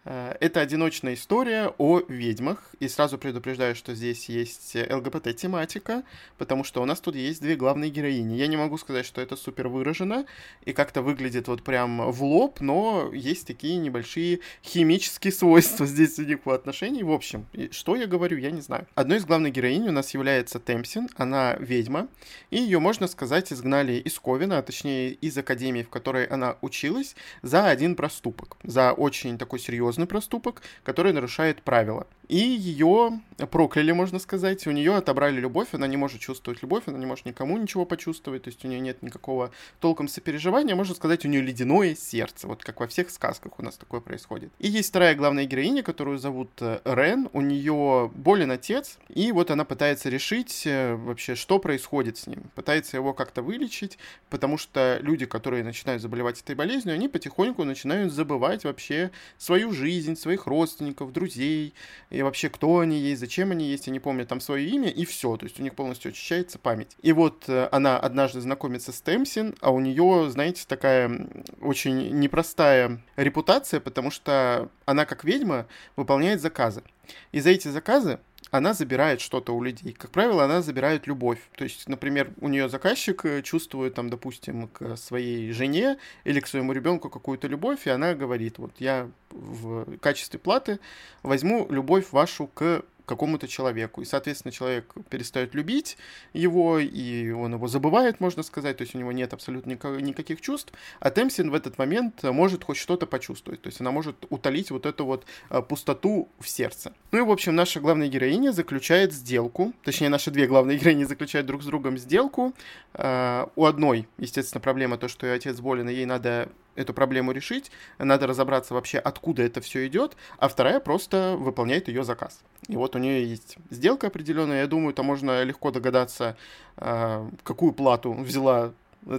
Э, 0.10 0.36
это 0.40 0.60
одиночная 0.60 1.14
история 1.14 1.72
о 1.78 2.02
ведьмах. 2.08 2.58
И 2.80 2.88
сразу 2.88 3.18
предупреждаю, 3.18 3.76
что 3.76 3.94
здесь 3.94 4.28
есть 4.28 4.76
ЛГБТ-тематика, 4.76 6.04
потому 6.38 6.64
что 6.64 6.82
у 6.82 6.86
нас 6.86 7.00
тут 7.00 7.16
есть 7.16 7.42
две 7.42 7.56
главные 7.56 7.92
героини. 7.92 8.34
Я 8.36 8.48
не 8.48 8.58
могу 8.58 8.78
сказать, 8.78 9.06
что 9.06 9.22
это 9.22 9.36
супер 9.36 9.68
выражено 9.68 10.26
и 10.66 10.74
как-то 10.74 11.04
выглядит 11.04 11.48
вот 11.48 11.62
прям 11.62 12.12
в 12.12 12.24
лоб, 12.24 12.60
но 12.60 13.12
есть 13.14 13.46
такие 13.46 13.78
небольшие 13.78 14.40
химические 14.64 15.32
свойства 15.32 15.86
здесь 15.86 16.18
у 16.18 16.24
них 16.24 16.42
по 16.42 16.56
отношению. 16.56 17.06
В 17.06 17.12
общем, 17.12 17.46
что 17.72 17.96
я 17.96 18.08
говорю, 18.08 18.38
я 18.38 18.50
не 18.50 18.62
знаю. 18.62 18.88
Одной 18.96 19.20
из 19.20 19.26
главных 19.26 19.54
героинь 19.54 19.88
у 19.88 19.92
нас 19.92 20.14
является 20.16 20.60
Темсин. 20.60 21.08
Она 21.18 21.56
ведьма, 21.60 22.08
и 22.50 22.58
ее, 22.58 22.80
можно 22.80 23.08
сказать, 23.08 23.54
изгнали 23.54 23.94
из 23.94 24.18
Ковина, 24.18 24.58
а 24.58 24.64
точнее 24.64 25.12
из 25.12 25.38
академии, 25.38 25.84
в 25.84 25.90
которой 25.90 26.26
она 26.26 26.58
училась, 26.62 27.16
за 27.44 27.68
один 27.68 27.96
проступок. 27.96 28.58
За 28.64 28.94
очень 28.94 29.38
такой 29.38 29.60
серьезный 29.60 29.99
серьезный 30.00 30.08
проступок, 30.08 30.62
который 30.84 31.14
нарушает 31.14 31.62
правила. 31.62 32.08
И 32.30 32.38
ее 32.38 33.20
прокляли, 33.48 33.92
можно 33.92 34.20
сказать. 34.20 34.68
У 34.68 34.72
нее 34.72 34.96
отобрали 34.96 35.40
любовь, 35.40 35.70
она 35.72 35.88
не 35.88 35.98
может 35.98 36.22
чувствовать 36.22 36.62
любовь, 36.62 36.84
она 36.86 36.98
не 36.98 37.06
может 37.06 37.26
никому 37.26 37.58
ничего 37.58 37.86
почувствовать, 37.86 38.44
то 38.44 38.50
есть 38.50 38.64
у 38.66 38.68
нее 38.68 38.80
нет 38.80 39.02
никакого 39.02 39.52
толком 39.80 40.08
сопереживания, 40.08 40.76
можно 40.76 40.94
сказать, 40.94 41.26
у 41.26 41.28
нее 41.28 41.42
ледяное 41.42 41.96
сердце, 41.96 42.48
вот 42.48 42.64
как 42.64 42.80
во 42.80 42.88
всех 42.88 43.10
сказках 43.10 43.58
у 43.58 43.64
нас 43.64 43.78
такое 43.78 44.02
происходит. 44.02 44.52
И 44.60 44.68
есть 44.68 44.90
вторая 44.90 45.16
главная 45.16 45.46
героиня, 45.46 45.84
которую 45.84 46.20
зовут 46.20 46.50
э, 46.60 46.80
Рен, 46.86 47.30
у 47.34 47.42
нее 47.42 48.12
болен 48.14 48.52
отец, 48.52 49.00
и 49.08 49.32
вот 49.32 49.52
она 49.52 49.66
пытается 49.66 50.10
решить 50.10 50.64
э, 50.66 50.96
вообще, 50.96 51.36
что 51.36 51.60
происходит 51.60 52.18
с 52.18 52.28
ним, 52.28 52.44
пытается 52.56 52.98
его 52.98 53.14
как-то 53.14 53.42
вылечить, 53.42 53.98
потому 54.30 54.58
что 54.58 55.00
люди, 55.02 55.26
которые 55.26 55.64
начинают 55.64 56.02
заболевать 56.02 56.42
этой 56.42 56.56
болезнью, 56.56 56.94
они 56.94 57.08
потихоньку 57.08 57.64
начинают 57.64 58.14
забывать 58.14 58.66
вообще 58.66 59.12
свою 59.38 59.72
жизнь, 59.72 60.16
своих 60.16 60.46
родственников, 60.46 61.12
друзей, 61.14 61.74
и 62.20 62.22
вообще 62.22 62.50
кто 62.50 62.80
они 62.80 63.00
есть, 63.00 63.22
зачем 63.22 63.52
они 63.52 63.66
есть, 63.66 63.88
они 63.88 64.02
помнят 64.02 64.28
там 64.28 64.42
свое 64.42 64.68
имя, 64.68 64.90
и 64.90 65.06
все, 65.06 65.38
то 65.38 65.46
есть 65.46 65.58
у 65.58 65.64
них 65.64 65.74
полностью 65.74 66.10
очищается 66.10 66.60
память. 66.60 66.98
И 67.02 67.14
вот 67.14 67.46
э, 67.48 67.70
она 67.72 67.98
однажды 67.98 68.42
знакомится 68.42 68.92
с 68.92 69.00
Темсин, 69.00 69.56
а 69.62 69.72
у 69.72 69.80
нее, 69.80 70.30
знаете, 70.30 70.66
такая 70.68 71.30
очень 71.62 72.20
непростая 72.20 73.02
репутация, 73.16 73.80
потому 73.80 74.12
что 74.12 74.70
она 74.84 75.06
как 75.06 75.24
ведьма 75.24 75.66
выполняет 75.96 76.42
заказы. 76.42 76.84
И 77.32 77.40
за 77.40 77.52
эти 77.52 77.70
заказы 77.70 78.20
она 78.52 78.74
забирает 78.74 79.22
что-то 79.22 79.56
у 79.56 79.62
людей. 79.62 79.94
Как 79.94 80.12
правило, 80.12 80.46
она 80.46 80.62
забирает 80.62 81.08
любовь. 81.08 81.40
То 81.56 81.64
есть, 81.64 81.88
например, 81.88 82.32
у 82.42 82.48
нее 82.48 82.70
заказчик 82.70 83.26
э, 83.26 83.42
чувствует, 83.42 83.94
там, 83.94 84.10
допустим, 84.10 84.68
к 84.68 84.98
своей 84.98 85.52
жене 85.52 85.98
или 86.24 86.40
к 86.40 86.48
своему 86.48 86.74
ребенку 86.74 87.10
какую-то 87.10 87.48
любовь, 87.48 87.86
и 87.86 87.90
она 87.90 88.14
говорит, 88.14 88.58
вот 88.58 88.72
я 88.80 89.10
в 89.32 89.98
качестве 89.98 90.40
платы 90.40 90.80
возьму 91.24 91.68
любовь 91.70 92.12
вашу 92.12 92.48
к 92.48 92.84
какому-то 93.10 93.48
человеку. 93.48 94.02
И, 94.02 94.06
соответственно, 94.06 94.52
человек 94.52 94.94
перестает 95.10 95.56
любить 95.56 95.98
его, 96.34 96.78
и 96.78 97.32
он 97.32 97.54
его 97.56 97.68
забывает, 97.68 98.20
можно 98.20 98.44
сказать, 98.44 98.78
то 98.78 98.84
есть 98.84 98.94
у 98.94 99.00
него 99.00 99.12
нет 99.12 99.34
абсолютно 99.34 99.72
никаких 99.72 100.42
чувств, 100.42 100.72
а 101.00 101.10
Темсин 101.10 101.50
в 101.50 101.56
этот 101.56 101.80
момент 101.80 102.22
может 102.24 102.64
хоть 102.64 102.78
что-то 102.78 103.08
почувствовать, 103.08 103.62
то 103.62 103.68
есть 103.68 103.82
она 103.82 103.92
может 103.92 104.26
утолить 104.30 104.70
вот 104.70 104.86
эту 104.86 105.06
вот 105.06 105.26
а, 105.50 105.62
пустоту 105.64 106.30
в 106.40 106.48
сердце. 106.48 106.94
Ну 107.12 107.20
и, 107.20 107.22
в 107.22 107.32
общем, 107.32 107.56
наша 107.56 107.80
главная 107.80 108.08
героиня 108.08 108.52
заключает 108.52 109.12
сделку, 109.12 109.74
точнее, 109.84 110.10
наши 110.10 110.30
две 110.30 110.46
главные 110.46 110.78
героини 110.78 111.06
заключают 111.06 111.48
друг 111.48 111.64
с 111.64 111.66
другом 111.66 111.98
сделку. 111.98 112.54
А, 112.94 113.50
у 113.56 113.66
одной, 113.66 114.08
естественно, 114.20 114.62
проблема 114.62 114.98
то, 114.98 115.08
что 115.08 115.26
ее 115.26 115.34
отец 115.34 115.60
болен, 115.60 115.90
и 115.90 115.94
ей 115.94 116.06
надо 116.06 116.50
эту 116.80 116.94
проблему 116.94 117.32
решить, 117.32 117.72
надо 117.98 118.28
разобраться 118.28 118.74
вообще, 118.74 118.98
откуда 118.98 119.44
это 119.44 119.62
все 119.62 119.86
идет, 119.88 120.16
а 120.38 120.48
вторая 120.48 120.80
просто 120.80 121.36
выполняет 121.38 121.88
ее 121.88 122.04
заказ. 122.04 122.42
И 122.68 122.76
вот 122.76 122.96
у 122.96 123.00
нее 123.00 123.26
есть 123.26 123.58
сделка 123.70 124.08
определенная, 124.08 124.62
я 124.62 124.68
думаю, 124.68 124.94
там 124.94 125.06
можно 125.06 125.44
легко 125.44 125.72
догадаться, 125.72 126.38
а, 126.78 127.30
какую 127.44 127.74
плату 127.74 128.14
взяла 128.14 128.74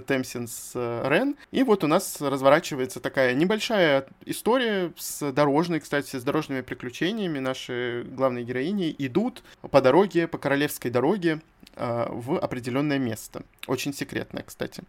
Темсин 0.07 0.47
с 0.47 0.71
э, 0.75 1.07
Рен. 1.09 1.35
И 1.51 1.63
вот 1.63 1.83
у 1.83 1.87
нас 1.87 2.21
разворачивается 2.21 2.99
такая 2.99 3.33
небольшая 3.33 4.05
история 4.25 4.93
с 4.97 5.31
дорожной, 5.31 5.79
кстати, 5.79 6.15
с 6.15 6.23
дорожными 6.23 6.61
приключениями. 6.61 7.39
Наши 7.39 8.05
главные 8.07 8.45
героини 8.45 8.95
идут 8.97 9.43
по 9.69 9.81
дороге, 9.81 10.27
по 10.27 10.37
королевской 10.37 10.91
дороге 10.91 11.41
а, 11.75 12.09
в 12.11 12.39
определенное 12.39 12.99
место. 12.99 13.43
Очень 13.67 13.93
секретное, 13.93 14.43
кстати. 14.43 14.83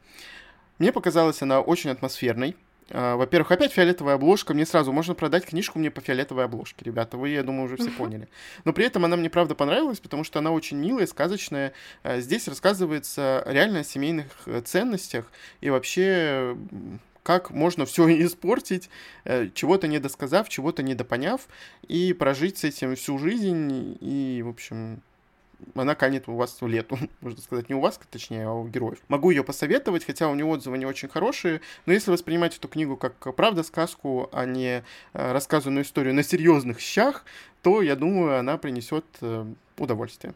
Мне 0.82 0.90
показалась 0.90 1.40
она 1.42 1.60
очень 1.60 1.90
атмосферной. 1.90 2.56
А, 2.90 3.14
во-первых, 3.14 3.52
опять 3.52 3.70
фиолетовая 3.70 4.14
обложка. 4.14 4.52
Мне 4.52 4.66
сразу 4.66 4.90
можно 4.90 5.14
продать 5.14 5.46
книжку 5.46 5.78
мне 5.78 5.92
по 5.92 6.00
фиолетовой 6.00 6.46
обложке, 6.46 6.84
ребята. 6.84 7.16
Вы, 7.16 7.28
я 7.28 7.44
думаю, 7.44 7.66
уже 7.66 7.76
все 7.76 7.88
поняли. 7.96 8.26
Но 8.64 8.72
при 8.72 8.86
этом 8.86 9.04
она 9.04 9.14
мне 9.16 9.30
правда 9.30 9.54
понравилась, 9.54 10.00
потому 10.00 10.24
что 10.24 10.40
она 10.40 10.50
очень 10.50 10.78
милая, 10.78 11.06
сказочная. 11.06 11.72
А, 12.02 12.18
здесь 12.18 12.48
рассказывается 12.48 13.44
реально 13.46 13.78
о 13.78 13.84
семейных 13.84 14.26
э, 14.46 14.60
ценностях 14.62 15.30
и 15.60 15.70
вообще 15.70 16.56
как 17.22 17.52
можно 17.52 17.86
все 17.86 18.08
испортить, 18.26 18.90
э, 19.22 19.50
чего-то 19.54 19.86
недосказав, 19.86 20.48
чего-то 20.48 20.82
недопоняв, 20.82 21.42
и 21.86 22.12
прожить 22.12 22.58
с 22.58 22.64
этим 22.64 22.96
всю 22.96 23.18
жизнь, 23.18 23.96
и, 24.00 24.42
в 24.44 24.48
общем, 24.48 25.00
она 25.74 25.94
канет 25.94 26.28
у 26.28 26.34
вас 26.34 26.60
в 26.60 26.66
лету, 26.66 26.98
можно 27.20 27.40
сказать, 27.40 27.68
не 27.68 27.74
у 27.74 27.80
вас, 27.80 28.00
точнее, 28.10 28.46
а 28.46 28.52
у 28.52 28.66
героев. 28.68 28.98
Могу 29.08 29.30
ее 29.30 29.44
посоветовать, 29.44 30.04
хотя 30.04 30.28
у 30.28 30.34
нее 30.34 30.44
отзывы 30.44 30.78
не 30.78 30.86
очень 30.86 31.08
хорошие, 31.08 31.60
но 31.86 31.92
если 31.92 32.10
воспринимать 32.10 32.56
эту 32.56 32.68
книгу 32.68 32.96
как 32.96 33.34
правда 33.34 33.62
сказку, 33.62 34.28
а 34.32 34.44
не 34.44 34.82
э, 35.12 35.32
рассказанную 35.32 35.84
историю 35.84 36.14
на 36.14 36.22
серьезных 36.22 36.80
щах, 36.80 37.24
то, 37.62 37.82
я 37.82 37.96
думаю, 37.96 38.38
она 38.38 38.58
принесет 38.58 39.04
э, 39.20 39.46
удовольствие. 39.78 40.34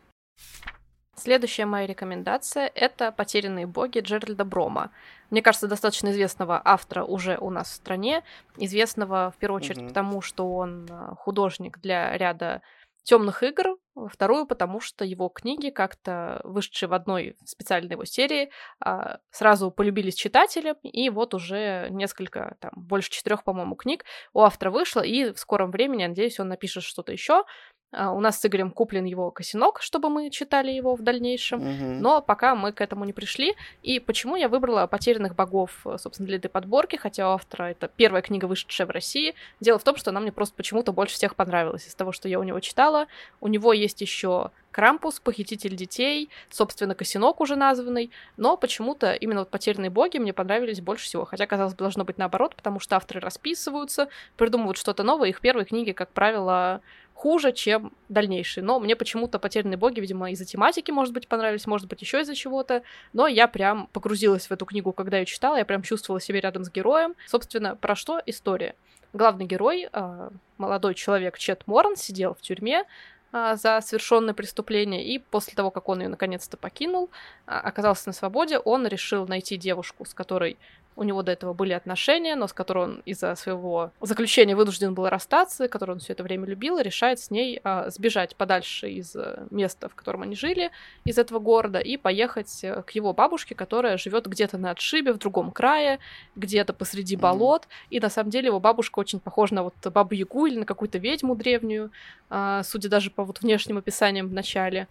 Следующая 1.19 1.65
моя 1.65 1.87
рекомендация— 1.87 2.71
это 2.75 3.11
«Потерянные 3.11 3.67
боги» 3.67 4.01
Джеральда 4.01 4.45
Брома. 4.45 4.91
Мне 5.31 5.41
кажется, 5.41 5.67
достаточно 5.67 6.11
известного 6.11 6.61
автора 6.63 7.05
уже 7.05 7.39
у 7.39 7.49
нас 7.49 7.71
в 7.71 7.75
стране. 7.75 8.23
Известного, 8.59 9.33
в 9.35 9.39
первую 9.39 9.57
очередь, 9.57 9.79
mm-hmm. 9.79 9.89
потому 9.89 10.21
что 10.21 10.55
он 10.55 10.87
э, 10.91 11.15
художник 11.17 11.79
для 11.81 12.17
ряда 12.19 12.61
темных 13.07 13.45
игр, 13.45 13.77
вторую, 14.11 14.47
потому 14.47 14.81
что 14.81 15.05
его 15.05 15.29
книги, 15.29 15.71
как-то 15.71 16.41
вышедшие 16.43 16.89
в 16.89 16.93
одной 16.93 17.37
специальной 17.45 17.93
его 17.93 18.05
серии, 18.05 18.51
а, 18.81 19.19
сразу 19.31 19.71
полюбились 19.71 20.17
читателям, 20.17 20.77
и 20.83 21.09
вот 21.09 21.33
уже 21.33 21.87
несколько, 21.91 22.57
там, 22.61 22.73
больше 22.75 23.11
четырех, 23.11 23.45
по-моему, 23.45 23.77
книг 23.77 24.05
у 24.35 24.41
автора 24.41 24.71
вышло, 24.71 25.01
и 25.01 25.33
в 25.33 25.39
скором 25.39 25.71
времени, 25.71 26.05
надеюсь, 26.05 26.41
он 26.41 26.49
напишет 26.49 26.83
что-то 26.83 27.13
еще. 27.13 27.45
А, 27.93 28.13
у 28.13 28.21
нас 28.21 28.41
с 28.41 28.47
Игорем 28.47 28.71
куплен 28.71 29.05
его 29.05 29.31
косинок, 29.31 29.81
чтобы 29.81 30.09
мы 30.11 30.31
читали 30.31 30.71
его 30.71 30.97
в 30.97 31.03
дальнейшем, 31.03 31.61
mm-hmm. 31.61 31.99
но 32.01 32.21
пока 32.21 32.55
мы 32.55 32.73
к 32.73 32.81
этому 32.81 33.05
не 33.05 33.13
пришли. 33.13 33.55
И 33.83 34.01
почему 34.01 34.37
я 34.37 34.49
выбрала 34.49 34.87
«Потерянных 34.87 35.35
богов», 35.35 35.87
собственно, 35.99 36.27
для 36.27 36.37
этой 36.37 36.49
подборки, 36.49 36.97
хотя 36.97 37.31
у 37.31 37.35
автора 37.35 37.65
это 37.67 37.89
первая 37.89 38.23
книга, 38.23 38.47
вышедшая 38.47 38.87
в 38.87 38.91
России. 38.91 39.35
Дело 39.61 39.79
в 39.79 39.85
том, 39.85 39.97
что 39.97 40.11
она 40.11 40.21
мне 40.21 40.33
просто 40.33 40.55
почему-то 40.57 40.93
больше 40.93 41.15
всех 41.15 41.37
понравилась 41.37 41.87
из 41.87 41.95
того, 41.95 42.13
что 42.13 42.29
я 42.29 42.41
у 42.41 42.43
него 42.43 42.61
читала. 42.61 43.07
У 43.41 43.49
него 43.49 43.73
есть 43.73 44.01
еще 44.01 44.51
Крампус, 44.77 45.21
Похититель 45.21 45.75
детей, 45.75 46.29
собственно, 46.51 46.95
Косинок 46.95 47.41
уже 47.41 47.57
названный, 47.57 48.11
но 48.37 48.59
почему-то 48.59 49.15
именно 49.15 49.41
вот 49.41 49.49
«Потерянные 49.49 49.89
боги» 49.89 50.19
мне 50.19 50.35
понравились 50.35 50.83
больше 50.83 51.07
всего, 51.07 51.25
хотя, 51.25 51.47
казалось 51.47 51.73
бы, 51.73 51.79
должно 51.79 52.05
быть 52.05 52.19
наоборот, 52.19 52.55
потому 52.55 52.79
что 52.79 52.97
авторы 52.97 53.21
расписываются, 53.21 54.11
придумывают 54.37 54.77
что-то 54.77 55.03
новое, 55.03 55.31
их 55.31 55.41
первые 55.41 55.65
книги, 55.65 55.93
как 55.93 56.11
правило, 56.11 56.83
хуже, 57.15 57.53
чем 57.53 57.91
дальнейшие. 58.11 58.63
Но 58.63 58.79
мне 58.79 58.97
почему-то 58.97 59.39
«Потерянные 59.39 59.79
боги», 59.79 59.99
видимо, 60.01 60.31
из-за 60.33 60.45
тематики, 60.45 60.91
может 60.91 61.15
быть, 61.15 61.27
понравились, 61.27 61.67
может 61.67 61.89
быть, 61.89 62.03
еще 62.03 62.21
из-за 62.21 62.35
чего-то. 62.35 62.83
Но 63.15 63.27
я 63.27 63.49
прям 63.49 63.87
погрузилась 63.95 64.49
в 64.49 64.53
эту 64.53 64.67
книгу, 64.67 64.93
когда 64.93 65.17
ее 65.17 65.25
читала, 65.25 65.57
я 65.57 65.65
прям 65.65 65.81
чувствовала 65.81 66.21
себя 66.21 66.43
рядом 66.43 66.65
с 66.65 66.71
героем. 66.71 67.15
Собственно, 67.27 67.77
про 67.77 67.97
что 67.97 68.21
история? 68.27 68.75
Главный 69.15 69.47
герой, 69.47 69.89
а, 69.95 70.29
молодой 70.59 70.95
человек 70.95 71.39
Чет 71.39 71.63
Моран, 71.67 71.97
сидел 71.97 72.35
в 72.35 72.43
тюрьме, 72.43 72.85
за 73.33 73.81
совершенное 73.81 74.35
преступление, 74.35 75.05
и 75.05 75.19
после 75.19 75.55
того, 75.55 75.71
как 75.71 75.89
он 75.89 76.01
ее 76.01 76.09
наконец-то 76.09 76.57
покинул, 76.57 77.11
а, 77.47 77.61
оказался 77.61 78.09
на 78.09 78.13
свободе, 78.13 78.59
он 78.59 78.87
решил 78.87 79.27
найти 79.27 79.57
девушку, 79.57 80.05
с 80.05 80.15
которой 80.15 80.57
у 80.97 81.03
него 81.03 81.23
до 81.23 81.33
этого 81.33 81.53
были 81.53 81.73
отношения, 81.73 82.35
но 82.37 82.47
с 82.49 82.53
которой 82.53 82.85
он 82.85 83.03
из-за 83.05 83.35
своего 83.37 83.93
заключения 84.01 84.57
вынужден 84.57 84.95
был 84.95 85.09
расстаться, 85.09 85.69
которую 85.69 85.97
он 85.97 86.01
все 86.01 86.15
это 86.15 86.23
время 86.23 86.47
любил, 86.47 86.79
и 86.79 86.83
решает 86.83 87.21
с 87.21 87.31
ней 87.31 87.61
а, 87.63 87.91
сбежать 87.91 88.35
подальше 88.35 88.91
из 88.91 89.15
э, 89.15 89.47
места, 89.51 89.89
в 89.89 89.95
котором 89.95 90.23
они 90.23 90.35
жили, 90.35 90.71
из 91.05 91.19
этого 91.19 91.39
города, 91.39 91.79
и 91.79 91.99
поехать 91.99 92.65
э, 92.65 92.83
к 92.83 92.91
его 92.93 93.13
бабушке, 93.13 93.55
которая 93.55 93.99
живет 93.99 94.27
где-то 94.27 94.57
на 94.57 94.71
отшибе, 94.71 95.13
в 95.13 95.19
другом 95.19 95.51
крае, 95.51 95.99
где-то 96.35 96.73
посреди 96.73 97.17
болот. 97.17 97.65
Mm-hmm. 97.65 97.87
И 97.91 98.01
на 98.01 98.09
самом 98.09 98.31
деле 98.31 98.47
его 98.47 98.61
бабушка 98.61 98.99
очень 98.99 99.21
похожа 99.21 99.55
на 99.55 99.63
вот 99.65 99.75
бабу 99.85 100.15
Ягу 100.15 100.47
или 100.47 100.59
на 100.59 100.65
какую-то 100.65 100.99
ведьму 100.99 101.37
древнюю, 101.37 101.91
а, 102.31 102.63
судя 102.63 102.89
даже 102.89 103.11
по 103.11 103.25
вот 103.25 103.43
внешним 103.43 103.79
описаниям 103.79 104.29
в 104.29 104.33
начале. 104.33 104.89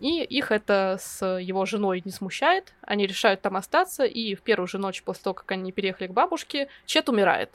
И 0.00 0.22
их 0.22 0.50
это 0.50 0.98
с 1.00 1.24
его 1.38 1.66
женой 1.66 2.02
не 2.04 2.10
смущает. 2.10 2.74
Они 2.82 3.06
решают 3.06 3.40
там 3.42 3.56
остаться, 3.56 4.04
и 4.04 4.34
в 4.34 4.42
первую 4.42 4.66
же 4.66 4.78
ночь 4.78 5.02
после 5.02 5.24
того, 5.24 5.34
как 5.34 5.50
они 5.52 5.72
переехали 5.72 6.08
к 6.08 6.12
бабушке, 6.12 6.68
Чет 6.86 7.08
умирает. 7.08 7.50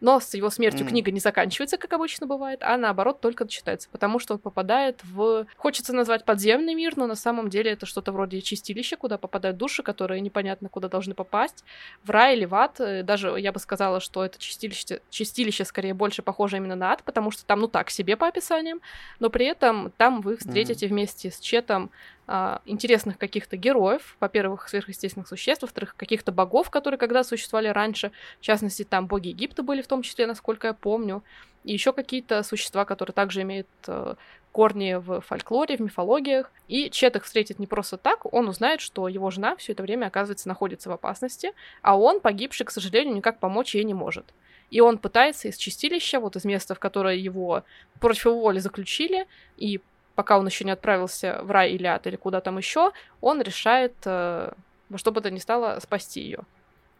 Но 0.00 0.20
с 0.20 0.34
его 0.34 0.50
смертью 0.50 0.86
mm. 0.86 0.88
книга 0.88 1.10
не 1.10 1.20
заканчивается, 1.20 1.76
как 1.76 1.92
обычно 1.92 2.26
бывает, 2.26 2.62
а 2.62 2.76
наоборот 2.76 3.20
только 3.20 3.44
начинается, 3.44 3.88
потому 3.90 4.18
что 4.18 4.34
он 4.34 4.40
попадает 4.40 5.00
в... 5.04 5.46
Хочется 5.56 5.92
назвать 5.92 6.24
подземный 6.24 6.74
мир, 6.74 6.96
но 6.96 7.06
на 7.06 7.14
самом 7.14 7.50
деле 7.50 7.72
это 7.72 7.86
что-то 7.86 8.12
вроде 8.12 8.40
чистилища, 8.40 8.96
куда 8.96 9.18
попадают 9.18 9.56
души, 9.58 9.82
которые 9.82 10.20
непонятно 10.20 10.68
куда 10.68 10.88
должны 10.88 11.14
попасть, 11.14 11.64
в 12.02 12.10
рай 12.10 12.36
или 12.36 12.44
в 12.44 12.54
ад. 12.54 12.80
Э, 12.80 13.02
даже 13.02 13.34
я 13.38 13.52
бы 13.52 13.58
сказала, 13.58 14.00
что 14.00 14.24
это 14.24 14.38
чистилище, 14.38 15.00
чистилище 15.10 15.64
скорее 15.64 15.94
больше 15.94 16.22
похоже 16.22 16.56
именно 16.56 16.76
на 16.76 16.92
ад, 16.92 17.02
потому 17.04 17.30
что 17.30 17.44
там, 17.44 17.60
ну 17.60 17.68
так, 17.68 17.90
себе 17.90 18.16
по 18.16 18.28
описаниям, 18.28 18.80
но 19.18 19.30
при 19.30 19.46
этом 19.46 19.92
там 19.96 20.20
вы 20.20 20.36
встретите 20.36 20.86
mm. 20.86 20.88
вместе 20.88 21.30
с 21.30 21.38
Четом 21.40 21.90
а, 22.32 22.62
интересных 22.64 23.18
каких-то 23.18 23.56
героев, 23.56 24.16
во-первых, 24.20 24.68
сверхъестественных 24.68 25.26
существ, 25.26 25.62
во-вторых, 25.62 25.96
каких-то 25.96 26.30
богов, 26.30 26.70
которые 26.70 26.96
когда 26.96 27.24
существовали 27.24 27.66
раньше, 27.66 28.12
в 28.38 28.42
частности, 28.42 28.84
там 28.84 29.08
боги 29.08 29.28
Египта 29.28 29.64
были 29.64 29.82
в 29.82 29.88
том 29.88 30.02
числе, 30.02 30.28
насколько 30.28 30.68
я 30.68 30.72
помню, 30.72 31.24
и 31.64 31.72
еще 31.72 31.92
какие-то 31.92 32.44
существа, 32.44 32.84
которые 32.84 33.14
также 33.14 33.42
имеют 33.42 33.66
э, 33.88 34.14
корни 34.52 34.94
в 34.94 35.22
фольклоре, 35.22 35.76
в 35.76 35.80
мифологиях. 35.80 36.52
И 36.68 36.88
Чет 36.90 37.16
их 37.16 37.24
встретит 37.24 37.58
не 37.58 37.66
просто 37.66 37.96
так, 37.96 38.32
он 38.32 38.48
узнает, 38.48 38.80
что 38.80 39.08
его 39.08 39.28
жена 39.32 39.56
все 39.56 39.72
это 39.72 39.82
время, 39.82 40.06
оказывается, 40.06 40.46
находится 40.46 40.88
в 40.88 40.92
опасности, 40.92 41.52
а 41.82 41.98
он, 41.98 42.20
погибший, 42.20 42.64
к 42.64 42.70
сожалению, 42.70 43.16
никак 43.16 43.40
помочь 43.40 43.74
ей 43.74 43.82
не 43.82 43.94
может. 43.94 44.26
И 44.70 44.80
он 44.80 44.98
пытается 44.98 45.48
из 45.48 45.56
чистилища, 45.56 46.20
вот 46.20 46.36
из 46.36 46.44
места, 46.44 46.76
в 46.76 46.78
которое 46.78 47.16
его 47.16 47.64
против 47.98 48.26
воли 48.26 48.60
заключили, 48.60 49.26
и 49.56 49.80
пока 50.20 50.38
он 50.38 50.44
еще 50.44 50.66
не 50.66 50.70
отправился 50.70 51.38
в 51.40 51.50
рай 51.50 51.72
или 51.72 51.86
ад 51.86 52.06
или 52.06 52.16
куда 52.16 52.42
там 52.42 52.58
еще, 52.58 52.92
он 53.22 53.40
решает 53.40 53.94
э, 54.04 54.52
во 54.90 54.98
что 54.98 55.12
бы 55.12 55.22
то 55.22 55.30
ни 55.30 55.38
стало 55.38 55.80
спасти 55.80 56.20
ее. 56.20 56.40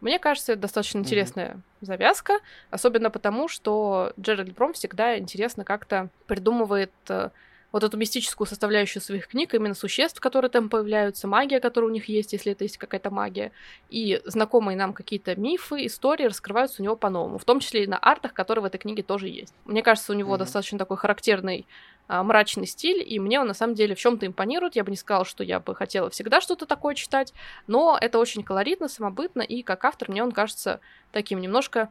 Мне 0.01 0.19
кажется, 0.19 0.53
это 0.53 0.63
достаточно 0.63 0.97
mm-hmm. 0.97 1.03
интересная 1.03 1.61
завязка, 1.83 2.39
особенно 2.71 3.11
потому, 3.11 3.47
что 3.49 4.15
Джеральд 4.19 4.55
Бром 4.55 4.73
всегда 4.73 5.19
интересно 5.19 5.67
как-то 5.67 6.09
придумывает 6.29 6.93
э, 7.11 7.29
вот 7.73 7.85
эту 7.85 7.97
мистическую 7.97 8.47
составляющую 8.47 9.03
своих 9.03 9.29
книг, 9.29 9.55
именно 9.55 9.75
существ, 9.75 10.21
которые 10.21 10.51
там 10.51 10.69
появляются, 10.69 11.29
магия, 11.29 11.61
которая 11.61 11.91
у 11.91 11.93
них 11.93 12.09
есть, 12.09 12.33
если 12.33 12.53
это 12.53 12.65
есть 12.65 12.79
какая-то 12.79 13.11
магия, 13.11 13.53
и 13.89 14.21
знакомые 14.25 14.77
нам 14.77 14.93
какие-то 14.93 15.37
мифы, 15.37 15.87
истории 15.87 16.25
раскрываются 16.25 16.83
у 16.83 16.85
него 16.85 16.97
по-новому, 16.97 17.39
в 17.39 17.45
том 17.45 17.61
числе 17.61 17.85
и 17.85 17.87
на 17.87 17.99
артах, 17.99 18.33
которые 18.33 18.63
в 18.63 18.67
этой 18.67 18.79
книге 18.79 19.03
тоже 19.03 19.29
есть. 19.29 19.55
Мне 19.65 19.83
кажется, 19.83 20.13
у 20.13 20.17
него 20.17 20.35
mm-hmm. 20.35 20.39
достаточно 20.39 20.79
такой 20.79 20.97
характерный 20.97 21.67
а, 22.13 22.25
мрачный 22.25 22.67
стиль, 22.67 23.05
и 23.07 23.21
мне 23.21 23.41
он 23.41 23.47
на 23.47 23.55
самом 23.55 23.75
деле 23.75 23.95
в 23.95 23.99
чем-то 24.01 24.27
импонирует. 24.27 24.75
Я 24.75 24.83
бы 24.83 24.91
не 24.91 24.97
сказала, 24.97 25.25
что 25.25 25.45
я 25.45 25.61
бы 25.61 25.77
хотела 25.77 26.11
всегда 26.11 26.41
что-то 26.41 26.67
такое 26.67 26.97
читать, 26.97 27.33
но 27.69 27.97
это 28.01 28.19
очень 28.19 28.43
колоритно, 28.43 28.89
самобытно, 28.89 29.43
и 29.43 29.63
как 29.63 29.85
автор 29.85 30.11
мне 30.11 30.25
он 30.25 30.33
кажется 30.33 30.81
таким 31.13 31.41
немножко, 31.41 31.89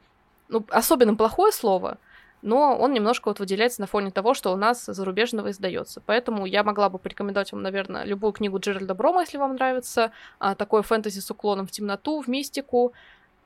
ну, 0.49 0.65
особенно 0.71 1.15
плохое 1.15 1.53
слово, 1.53 1.99
но 2.41 2.77
он 2.77 2.93
немножко 2.93 3.29
вот 3.29 3.39
выделяется 3.39 3.81
на 3.81 3.87
фоне 3.87 4.11
того, 4.11 4.33
что 4.33 4.51
у 4.51 4.55
нас 4.55 4.85
зарубежного 4.85 5.51
издается. 5.51 6.01
Поэтому 6.05 6.45
я 6.45 6.63
могла 6.63 6.89
бы 6.89 6.99
порекомендовать 6.99 7.51
вам, 7.51 7.61
наверное, 7.61 8.05
любую 8.05 8.33
книгу 8.33 8.59
Джеральда 8.59 8.93
Брома, 8.93 9.21
если 9.21 9.37
вам 9.37 9.55
нравится 9.55 10.11
а, 10.39 10.55
такое 10.55 10.81
фэнтези 10.81 11.19
с 11.19 11.29
уклоном 11.31 11.67
в 11.67 11.71
темноту, 11.71 12.21
в 12.21 12.27
мистику, 12.27 12.93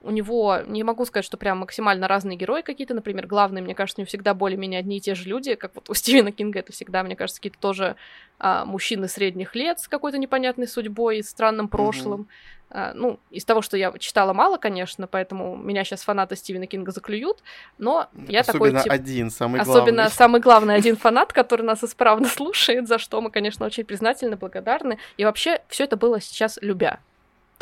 у 0.04 0.12
него, 0.12 0.60
не 0.68 0.84
могу 0.84 1.06
сказать, 1.06 1.26
что 1.26 1.38
прям 1.38 1.60
максимально 1.60 2.08
разные 2.08 2.38
герои 2.38 2.62
какие-то, 2.62 2.94
например, 2.94 3.26
главные, 3.26 3.64
мне 3.64 3.74
кажется, 3.74 4.00
у 4.00 4.02
него 4.02 4.08
всегда 4.08 4.34
более-менее 4.34 4.80
одни 4.80 4.98
и 4.98 5.00
те 5.00 5.16
же 5.16 5.28
люди, 5.30 5.56
как 5.56 5.74
вот 5.76 5.90
у 5.90 5.94
Стивена 5.96 6.32
Кинга 6.32 6.60
это 6.60 6.72
всегда, 6.74 7.04
мне 7.04 7.16
кажется, 7.16 7.40
какие-то 7.40 7.60
тоже 7.60 7.96
а, 8.40 8.66
мужчины 8.66 9.08
средних 9.08 9.56
лет 9.56 9.80
с 9.80 9.88
какой-то 9.88 10.18
непонятной 10.18 10.68
судьбой 10.68 11.20
и 11.20 11.24
странным 11.24 11.70
прошлым. 11.70 12.22
Mm-hmm. 12.22 12.64
А, 12.76 12.92
ну, 12.96 13.20
из 13.30 13.46
того, 13.46 13.62
что 13.62 13.78
я 13.78 13.94
читала 13.98 14.34
мало, 14.34 14.58
конечно, 14.58 15.08
поэтому 15.08 15.56
меня 15.56 15.84
сейчас 15.84 16.02
фанаты 16.02 16.36
Стивена 16.36 16.66
Кинга 16.66 16.92
заклюют, 16.92 17.42
но 17.78 18.10
я 18.28 18.42
Особенно 18.42 18.80
такой... 18.80 18.84
Тип... 18.84 18.92
один, 18.92 19.30
самый 19.30 19.62
Особенно 19.62 19.74
главный. 19.74 20.04
Особенно 20.04 20.10
самый 20.10 20.42
главный 20.42 20.76
один 20.76 20.98
фанат, 20.98 21.32
который 21.32 21.62
нас 21.62 21.84
исправно 21.84 22.28
слушает, 22.28 22.88
за 22.88 22.98
что 22.98 23.22
мы, 23.22 23.32
конечно, 23.32 23.66
очень 23.66 23.86
признательны, 23.86 24.36
благодарны. 24.36 24.98
И 25.16 25.24
вообще 25.24 25.62
все 25.70 25.86
это 25.86 25.96
было 25.96 26.20
сейчас 26.20 26.60
любя 26.62 27.00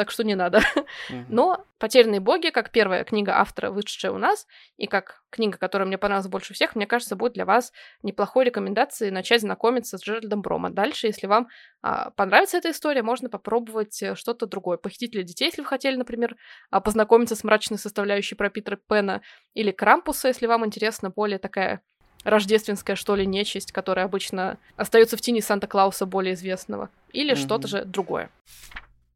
так 0.02 0.10
что 0.10 0.24
не 0.24 0.34
надо. 0.34 0.62
Но 1.30 1.64
«Потерянные 1.78 2.20
боги», 2.20 2.50
как 2.50 2.72
первая 2.72 3.04
книга 3.04 3.38
автора, 3.40 3.70
вышедшая 3.70 4.12
у 4.12 4.18
нас, 4.18 4.48
и 4.78 4.88
как 4.88 5.22
книга, 5.30 5.60
которая 5.60 5.88
мне 5.88 6.00
понравилась 6.00 6.28
больше 6.28 6.56
всех, 6.56 6.76
мне 6.76 6.88
кажется, 6.88 7.16
будет 7.16 7.34
для 7.34 7.46
вас 7.46 7.72
неплохой 8.02 8.46
рекомендацией 8.46 9.12
начать 9.12 9.42
знакомиться 9.42 10.00
с 10.00 10.04
Джеральдом 10.04 10.42
Брома. 10.42 10.72
Дальше, 10.72 11.06
если 11.06 11.28
вам 11.28 11.50
а, 11.84 12.10
понравится 12.16 12.58
эта 12.58 12.72
история, 12.72 13.04
можно 13.04 13.30
попробовать 13.30 14.02
э, 14.02 14.16
что-то 14.16 14.48
другое. 14.48 14.78
«Похитители 14.78 15.22
детей», 15.22 15.46
если 15.46 15.62
вы 15.62 15.68
хотели, 15.68 15.96
например, 15.98 16.36
а, 16.72 16.82
познакомиться 16.82 17.36
с 17.36 17.44
мрачной 17.44 17.78
составляющей 17.78 18.34
про 18.34 18.50
Питера 18.50 18.78
Пена, 18.78 19.22
или 19.54 19.70
«Крампуса», 19.70 20.30
если 20.30 20.48
вам 20.48 20.66
интересна 20.66 21.12
более 21.12 21.38
такая 21.38 21.84
рождественская, 22.24 22.96
что 22.96 23.16
ли, 23.16 23.28
нечисть, 23.28 23.72
которая 23.72 24.06
обычно 24.06 24.58
остается 24.78 25.16
в 25.16 25.22
тени 25.22 25.42
Санта-Клауса 25.42 26.08
более 26.08 26.34
известного, 26.34 26.90
или 27.14 27.34
mm-hmm. 27.34 27.36
что-то 27.36 27.68
же 27.68 27.86
другое. 27.86 28.32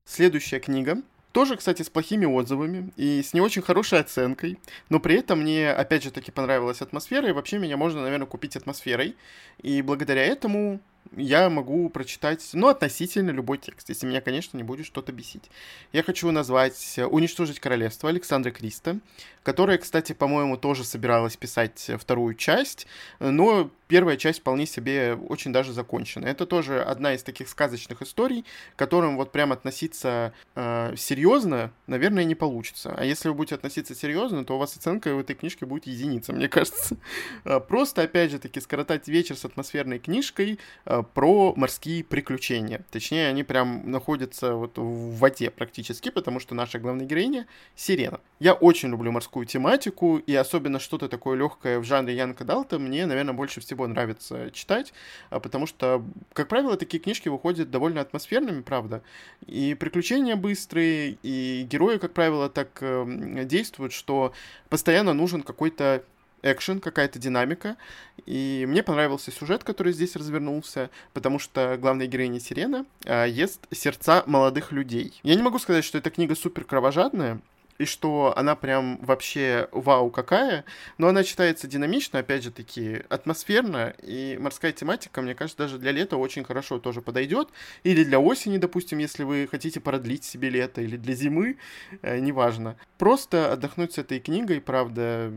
Следующая 0.05 0.59
книга 0.59 1.01
тоже, 1.31 1.57
кстати, 1.57 1.81
с 1.81 1.89
плохими 1.89 2.25
отзывами 2.25 2.93
и 2.95 3.21
с 3.21 3.33
не 3.33 3.41
очень 3.41 3.61
хорошей 3.61 3.99
оценкой, 3.99 4.57
но 4.87 5.01
при 5.01 5.15
этом 5.15 5.41
мне, 5.41 5.69
опять 5.71 6.03
же 6.03 6.11
таки, 6.11 6.31
понравилась 6.31 6.81
атмосфера, 6.81 7.27
и 7.27 7.33
вообще 7.33 7.57
меня 7.57 7.75
можно, 7.75 8.01
наверное, 8.01 8.25
купить 8.25 8.55
атмосферой. 8.55 9.17
И 9.61 9.81
благодаря 9.81 10.23
этому 10.23 10.79
я 11.15 11.49
могу 11.49 11.89
прочитать, 11.89 12.47
ну, 12.53 12.67
относительно 12.67 13.31
любой 13.31 13.57
текст, 13.57 13.89
если 13.89 14.05
меня, 14.07 14.21
конечно, 14.21 14.57
не 14.57 14.63
будет 14.63 14.85
что-то 14.85 15.11
бесить. 15.11 15.49
Я 15.93 16.03
хочу 16.03 16.31
назвать 16.31 16.99
«Уничтожить 17.09 17.59
королевство» 17.59 18.09
Александра 18.09 18.51
Криста, 18.51 18.99
которая, 19.43 19.77
кстати, 19.77 20.13
по-моему, 20.13 20.57
тоже 20.57 20.83
собиралась 20.83 21.37
писать 21.37 21.91
вторую 21.99 22.33
часть, 22.33 22.87
но 23.19 23.69
первая 23.87 24.17
часть 24.17 24.39
вполне 24.39 24.65
себе 24.65 25.13
очень 25.13 25.53
даже 25.53 25.73
закончена. 25.73 26.25
Это 26.25 26.45
тоже 26.45 26.81
одна 26.81 27.13
из 27.13 27.23
таких 27.23 27.47
сказочных 27.47 28.01
историй, 28.01 28.43
к 28.75 28.79
которым 28.79 29.17
вот 29.17 29.31
прям 29.31 29.51
относиться 29.51 30.33
э, 30.55 30.95
серьезно, 30.97 31.71
наверное, 31.87 32.23
не 32.23 32.35
получится. 32.35 32.95
А 32.97 33.05
если 33.05 33.29
вы 33.29 33.35
будете 33.35 33.55
относиться 33.55 33.93
серьезно, 33.93 34.43
то 34.45 34.55
у 34.55 34.57
вас 34.57 34.75
оценка 34.75 35.13
в 35.13 35.19
этой 35.19 35.35
книжке 35.35 35.65
будет 35.65 35.85
единица, 35.85 36.33
мне 36.33 36.49
кажется. 36.49 36.97
А, 37.43 37.59
просто, 37.75 38.01
опять 38.01 38.31
же 38.31 38.39
таки, 38.39 38.59
скоротать 38.59 39.07
вечер 39.07 39.37
с 39.37 39.45
атмосферной 39.45 39.99
книжкой 39.99 40.59
э, 40.85 40.94
про 41.03 41.53
морские 41.55 42.03
приключения. 42.03 42.83
Точнее, 42.91 43.29
они 43.29 43.43
прям 43.43 43.89
находятся 43.89 44.55
вот 44.55 44.77
в 44.77 45.17
воде 45.17 45.51
практически, 45.51 46.09
потому 46.09 46.39
что 46.39 46.55
наша 46.55 46.79
главная 46.79 47.05
героиня— 47.05 47.45
сирена. 47.75 48.19
Я 48.39 48.53
очень 48.53 48.89
люблю 48.89 49.11
морскую 49.11 49.45
тематику, 49.45 50.17
и 50.17 50.33
особенно 50.33 50.79
что-то 50.79 51.07
такое 51.07 51.37
легкое 51.37 51.79
в 51.79 51.83
жанре 51.83 52.15
Янка 52.15 52.43
Далта 52.43 52.79
мне, 52.79 53.05
наверное, 53.05 53.33
больше 53.33 53.61
всего 53.61 53.75
всего 53.75 53.87
нравится 53.87 54.51
читать, 54.51 54.93
а, 55.29 55.39
потому 55.39 55.67
что, 55.67 56.03
как 56.33 56.47
правило, 56.47 56.77
такие 56.77 57.01
книжки 57.01 57.29
выходят 57.29 57.69
довольно 57.69 58.01
атмосферными, 58.01 58.61
правда. 58.61 59.01
И 59.45 59.75
приключения 59.75 60.35
быстрые, 60.35 61.17
и 61.23 61.67
герои, 61.69 61.97
как 61.97 62.13
правило, 62.13 62.49
так 62.49 62.81
эм, 62.81 63.45
действуют, 63.47 63.91
что 63.91 64.33
постоянно 64.69 65.13
нужен 65.13 65.43
какой-то 65.43 66.03
экшен, 66.41 66.79
какая-то 66.79 67.19
динамика. 67.19 67.77
И 68.25 68.65
мне 68.67 68.83
понравился 68.83 69.31
сюжет, 69.31 69.63
который 69.63 69.93
здесь 69.93 70.15
развернулся, 70.15 70.89
потому 71.13 71.39
что 71.39 71.77
главная 71.79 72.07
героиня 72.07 72.39
Сирена 72.39 72.85
э, 73.03 73.27
ест 73.29 73.67
сердца 73.71 74.23
молодых 74.25 74.71
людей. 74.71 75.19
Я 75.23 75.35
не 75.35 75.43
могу 75.43 75.59
сказать, 75.59 75.85
что 75.85 75.97
эта 75.97 76.09
книга 76.09 76.35
супер 76.35 76.63
кровожадная, 76.63 77.41
и 77.77 77.85
что 77.85 78.33
она 78.35 78.55
прям 78.55 78.97
вообще 79.01 79.67
вау 79.71 80.09
какая, 80.09 80.65
но 80.97 81.07
она 81.07 81.23
читается 81.23 81.67
динамично, 81.67 82.19
опять 82.19 82.43
же 82.43 82.51
таки, 82.51 83.01
атмосферно, 83.09 83.93
и 84.01 84.37
морская 84.39 84.71
тематика, 84.71 85.21
мне 85.21 85.35
кажется, 85.35 85.63
даже 85.63 85.77
для 85.77 85.91
лета 85.91 86.17
очень 86.17 86.43
хорошо 86.43 86.79
тоже 86.79 87.01
подойдет, 87.01 87.49
или 87.83 88.03
для 88.03 88.19
осени, 88.19 88.57
допустим, 88.57 88.99
если 88.99 89.23
вы 89.23 89.47
хотите 89.49 89.79
продлить 89.79 90.23
себе 90.23 90.49
лето, 90.49 90.81
или 90.81 90.97
для 90.97 91.13
зимы, 91.13 91.57
э, 92.01 92.19
неважно. 92.19 92.77
Просто 92.97 93.51
отдохнуть 93.51 93.93
с 93.93 93.97
этой 93.97 94.19
книгой, 94.19 94.61
правда, 94.61 95.33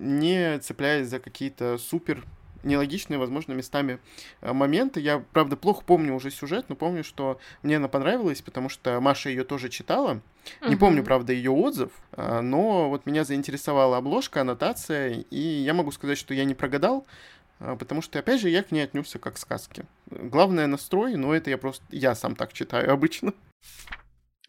не 0.00 0.58
цепляясь 0.58 1.08
за 1.08 1.20
какие-то 1.20 1.78
супер 1.78 2.24
нелогичные, 2.62 3.18
возможно, 3.18 3.52
местами 3.52 3.98
э, 4.40 4.52
моменты. 4.52 5.00
Я, 5.00 5.22
правда, 5.32 5.56
плохо 5.56 5.82
помню 5.84 6.14
уже 6.14 6.30
сюжет, 6.30 6.66
но 6.68 6.76
помню, 6.76 7.04
что 7.04 7.38
мне 7.62 7.76
она 7.76 7.88
понравилась, 7.88 8.42
потому 8.42 8.68
что 8.68 9.00
Маша 9.00 9.30
ее 9.30 9.44
тоже 9.44 9.68
читала. 9.68 10.20
Не 10.66 10.76
помню, 10.76 11.04
правда, 11.04 11.32
ее 11.32 11.50
отзыв, 11.50 11.90
э, 12.12 12.40
но 12.40 12.88
вот 12.88 13.06
меня 13.06 13.24
заинтересовала 13.24 13.98
обложка, 13.98 14.40
аннотация, 14.40 15.24
и 15.30 15.38
я 15.38 15.74
могу 15.74 15.92
сказать, 15.92 16.18
что 16.18 16.34
я 16.34 16.44
не 16.44 16.54
прогадал, 16.54 17.06
э, 17.60 17.76
потому 17.78 18.02
что, 18.02 18.18
опять 18.18 18.40
же, 18.40 18.48
я 18.48 18.62
к 18.62 18.72
ней 18.72 18.82
отнесся 18.82 19.18
как 19.18 19.34
к 19.34 19.38
сказке. 19.38 19.84
Главное 20.10 20.66
настрой, 20.66 21.16
но 21.16 21.34
это 21.34 21.50
я 21.50 21.58
просто, 21.58 21.84
я 21.90 22.14
сам 22.14 22.36
так 22.36 22.52
читаю 22.52 22.92
обычно. 22.92 23.32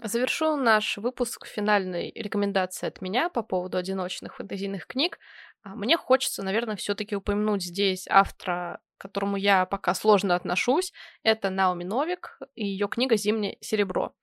Завершу 0.04 0.56
наш 0.56 0.98
выпуск 0.98 1.46
финальной 1.46 2.12
рекомендации 2.16 2.88
от 2.88 3.02
меня 3.02 3.30
по 3.30 3.44
поводу 3.44 3.78
одиночных 3.78 4.36
фэнтезийных 4.36 4.88
книг. 4.88 5.20
А, 5.62 5.76
мне 5.76 5.96
хочется, 5.96 6.42
наверное, 6.42 6.76
все-таки 6.76 7.16
упомянуть 7.16 7.62
здесь 7.64 8.08
автора, 8.10 8.80
к 8.98 9.02
которому 9.02 9.38
я 9.38 9.68
пока 9.68 9.94
сложно 9.94 10.34
отношусь. 10.34 10.92
Это 11.22 11.52
Наоми 11.52 11.84
Новик 11.84 12.40
и 12.56 12.66
ее 12.66 12.88
книга 12.88 13.16
«Зимнее 13.16 13.58
серебро». 13.62 14.16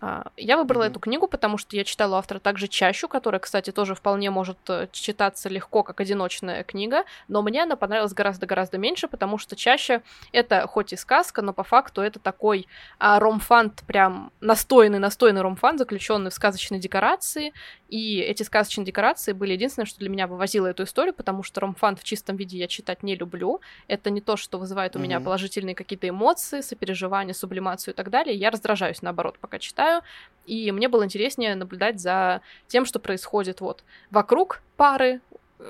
А, 0.00 0.24
я 0.36 0.58
выбрала 0.58 0.84
mm-hmm. 0.84 0.90
эту 0.90 1.00
книгу, 1.00 1.26
потому 1.26 1.56
что 1.56 1.74
я 1.74 1.84
читала 1.84 2.18
автора 2.18 2.38
также 2.38 2.68
«Чащу», 2.68 3.08
которая, 3.08 3.40
кстати, 3.40 3.72
тоже 3.72 3.94
вполне 3.94 4.30
может 4.30 4.58
э, 4.68 4.88
читаться 4.92 5.48
легко, 5.48 5.82
как 5.82 6.00
одиночная 6.00 6.64
книга, 6.64 7.04
но 7.28 7.40
мне 7.40 7.62
она 7.62 7.76
понравилась 7.76 8.12
гораздо-гораздо 8.12 8.76
меньше, 8.76 9.08
потому 9.08 9.38
что 9.38 9.56
«Чаща»— 9.56 10.02
это 10.32 10.66
хоть 10.66 10.92
и 10.92 10.96
сказка, 10.96 11.40
но 11.40 11.54
по 11.54 11.64
факту 11.64 12.02
это 12.02 12.18
такой 12.18 12.66
а, 12.98 13.18
ромфант, 13.18 13.84
прям 13.86 14.32
настойный-настойный 14.40 15.40
ромфант, 15.40 15.78
заключенный 15.78 16.30
в 16.30 16.34
сказочной 16.34 16.78
декорации, 16.78 17.54
и 17.88 18.18
эти 18.18 18.42
сказочные 18.42 18.84
декорации 18.84 19.32
были 19.32 19.52
единственное, 19.52 19.86
что 19.86 20.00
для 20.00 20.08
меня 20.08 20.26
вывозило 20.26 20.66
эту 20.66 20.82
историю, 20.82 21.14
потому 21.14 21.42
что 21.42 21.60
ромфант 21.60 22.00
в 22.00 22.04
чистом 22.04 22.36
виде 22.36 22.58
я 22.58 22.66
читать 22.66 23.02
не 23.02 23.14
люблю. 23.14 23.60
Это 23.86 24.10
не 24.10 24.20
то, 24.20 24.36
что 24.36 24.58
вызывает 24.58 24.96
у 24.96 24.98
mm-hmm. 24.98 25.02
меня 25.02 25.20
положительные 25.20 25.74
какие-то 25.74 26.08
эмоции, 26.08 26.62
сопереживания, 26.62 27.32
сублимацию 27.32 27.94
и 27.94 27.96
так 27.96 28.10
далее. 28.10 28.34
Я 28.34 28.50
раздражаюсь, 28.50 29.02
наоборот, 29.02 29.38
пока 29.38 29.58
читаю. 29.58 30.02
И 30.46 30.72
мне 30.72 30.88
было 30.88 31.04
интереснее 31.04 31.54
наблюдать 31.54 32.00
за 32.00 32.40
тем, 32.66 32.84
что 32.86 32.98
происходит 32.98 33.60
вот 33.60 33.84
вокруг 34.10 34.62
пары, 34.76 35.20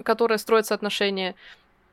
которые 0.03 0.39
строятся 0.39 0.75
отношения, 0.75 1.35